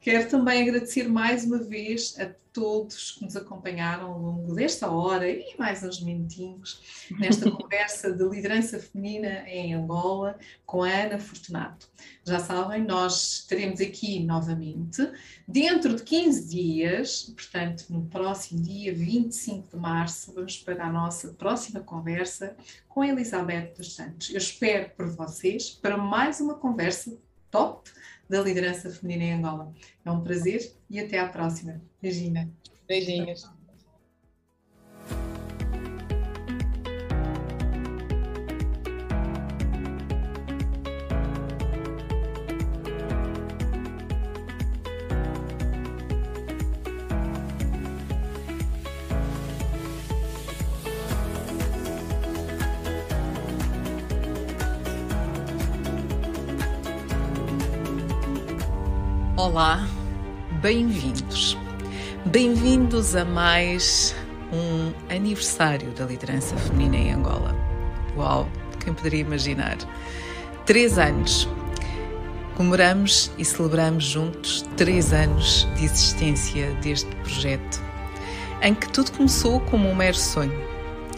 [0.00, 5.28] Quero também agradecer mais uma vez a todos que nos acompanharam ao longo desta hora
[5.28, 11.88] e mais uns minutinhos nesta conversa de liderança feminina em Angola com a Ana Fortunato.
[12.24, 15.10] Já sabem, nós estaremos aqui novamente
[15.46, 21.28] dentro de 15 dias, portanto, no próximo dia 25 de março, vamos para a nossa
[21.34, 22.56] próxima conversa
[22.88, 24.30] com a Elizabeth dos Santos.
[24.30, 27.16] Eu espero por vocês para mais uma conversa
[27.50, 27.90] top
[28.30, 29.74] da liderança feminina em Angola.
[30.04, 31.82] É um prazer e até à próxima.
[32.00, 32.48] Beijinha.
[32.86, 33.50] Beijinhos.
[59.40, 59.88] Olá,
[60.60, 61.56] bem-vindos.
[62.26, 64.14] Bem-vindos a mais
[64.52, 67.56] um aniversário da liderança feminina em Angola.
[68.14, 68.46] Uau,
[68.84, 69.78] quem poderia imaginar?
[70.66, 71.48] Três anos.
[72.54, 77.82] Comemoramos e celebramos juntos três anos de existência deste projeto,
[78.60, 80.68] em que tudo começou como um mero sonho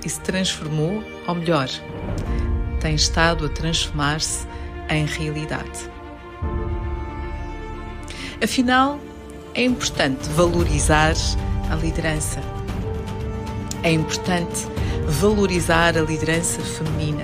[0.06, 1.68] e se transformou ao melhor.
[2.80, 4.46] Tem estado a transformar-se
[4.88, 5.90] em realidade.
[8.42, 8.98] Afinal,
[9.54, 11.14] é importante valorizar
[11.70, 12.40] a liderança.
[13.84, 14.66] É importante
[15.06, 17.22] valorizar a liderança feminina.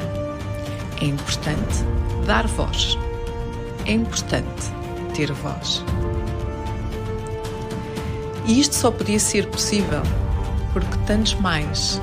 [1.03, 1.83] É importante
[2.25, 2.97] dar voz.
[3.85, 4.71] É importante
[5.13, 5.85] ter voz.
[8.47, 10.03] E isto só podia ser possível
[10.73, 12.01] porque tantos mais,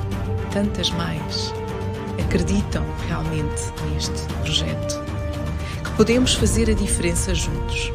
[0.52, 1.54] tantas mais,
[2.22, 3.62] acreditam realmente
[3.94, 5.02] neste projeto.
[5.82, 7.90] Que podemos fazer a diferença juntos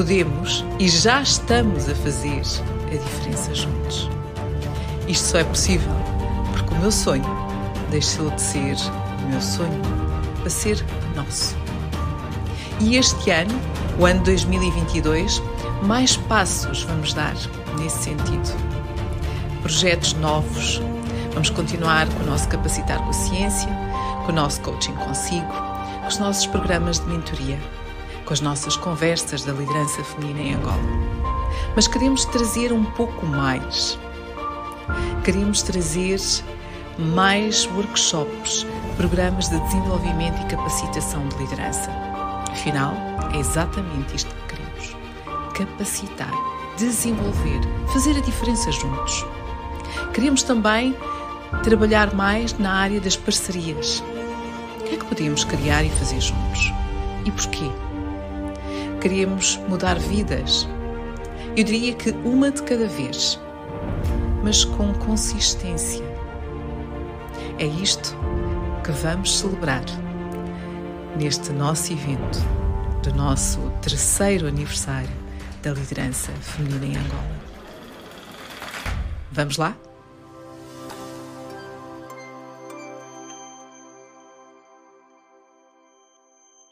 [0.00, 2.40] podemos e já estamos a fazer
[2.86, 4.08] a diferença juntos.
[5.06, 5.92] Isto só é possível
[6.54, 7.22] porque o meu sonho
[7.90, 8.76] deixou de ser
[9.22, 9.82] o meu sonho
[10.38, 10.82] para ser
[11.14, 11.54] nosso.
[12.80, 13.52] E este ano,
[13.98, 15.42] o ano 2022,
[15.82, 17.34] mais passos vamos dar
[17.78, 18.56] nesse sentido.
[19.60, 20.80] Projetos novos,
[21.34, 23.68] vamos continuar com o nosso Capacitar com a Ciência,
[24.24, 25.52] com o nosso Coaching Consigo,
[26.00, 27.58] com os nossos programas de mentoria
[28.30, 30.78] com as nossas conversas da liderança feminina em Angola.
[31.74, 33.98] Mas queremos trazer um pouco mais.
[35.24, 36.16] Queremos trazer
[36.96, 38.64] mais workshops,
[38.96, 41.90] programas de desenvolvimento e capacitação de liderança.
[42.52, 42.94] Afinal,
[43.34, 44.96] é exatamente isto que queremos:
[45.52, 46.32] capacitar,
[46.76, 47.60] desenvolver,
[47.92, 49.26] fazer a diferença juntos.
[50.14, 50.94] Queremos também
[51.64, 54.00] trabalhar mais na área das parcerias.
[54.78, 56.72] O que é que podemos criar e fazer juntos?
[57.24, 57.68] E porquê?
[59.00, 60.68] Queríamos mudar vidas.
[61.56, 63.40] Eu diria que uma de cada vez,
[64.44, 66.04] mas com consistência.
[67.58, 68.14] É isto
[68.84, 69.84] que vamos celebrar
[71.18, 72.38] neste nosso evento
[73.02, 75.10] do nosso terceiro aniversário
[75.62, 77.40] da liderança feminina em Angola.
[79.32, 79.76] Vamos lá?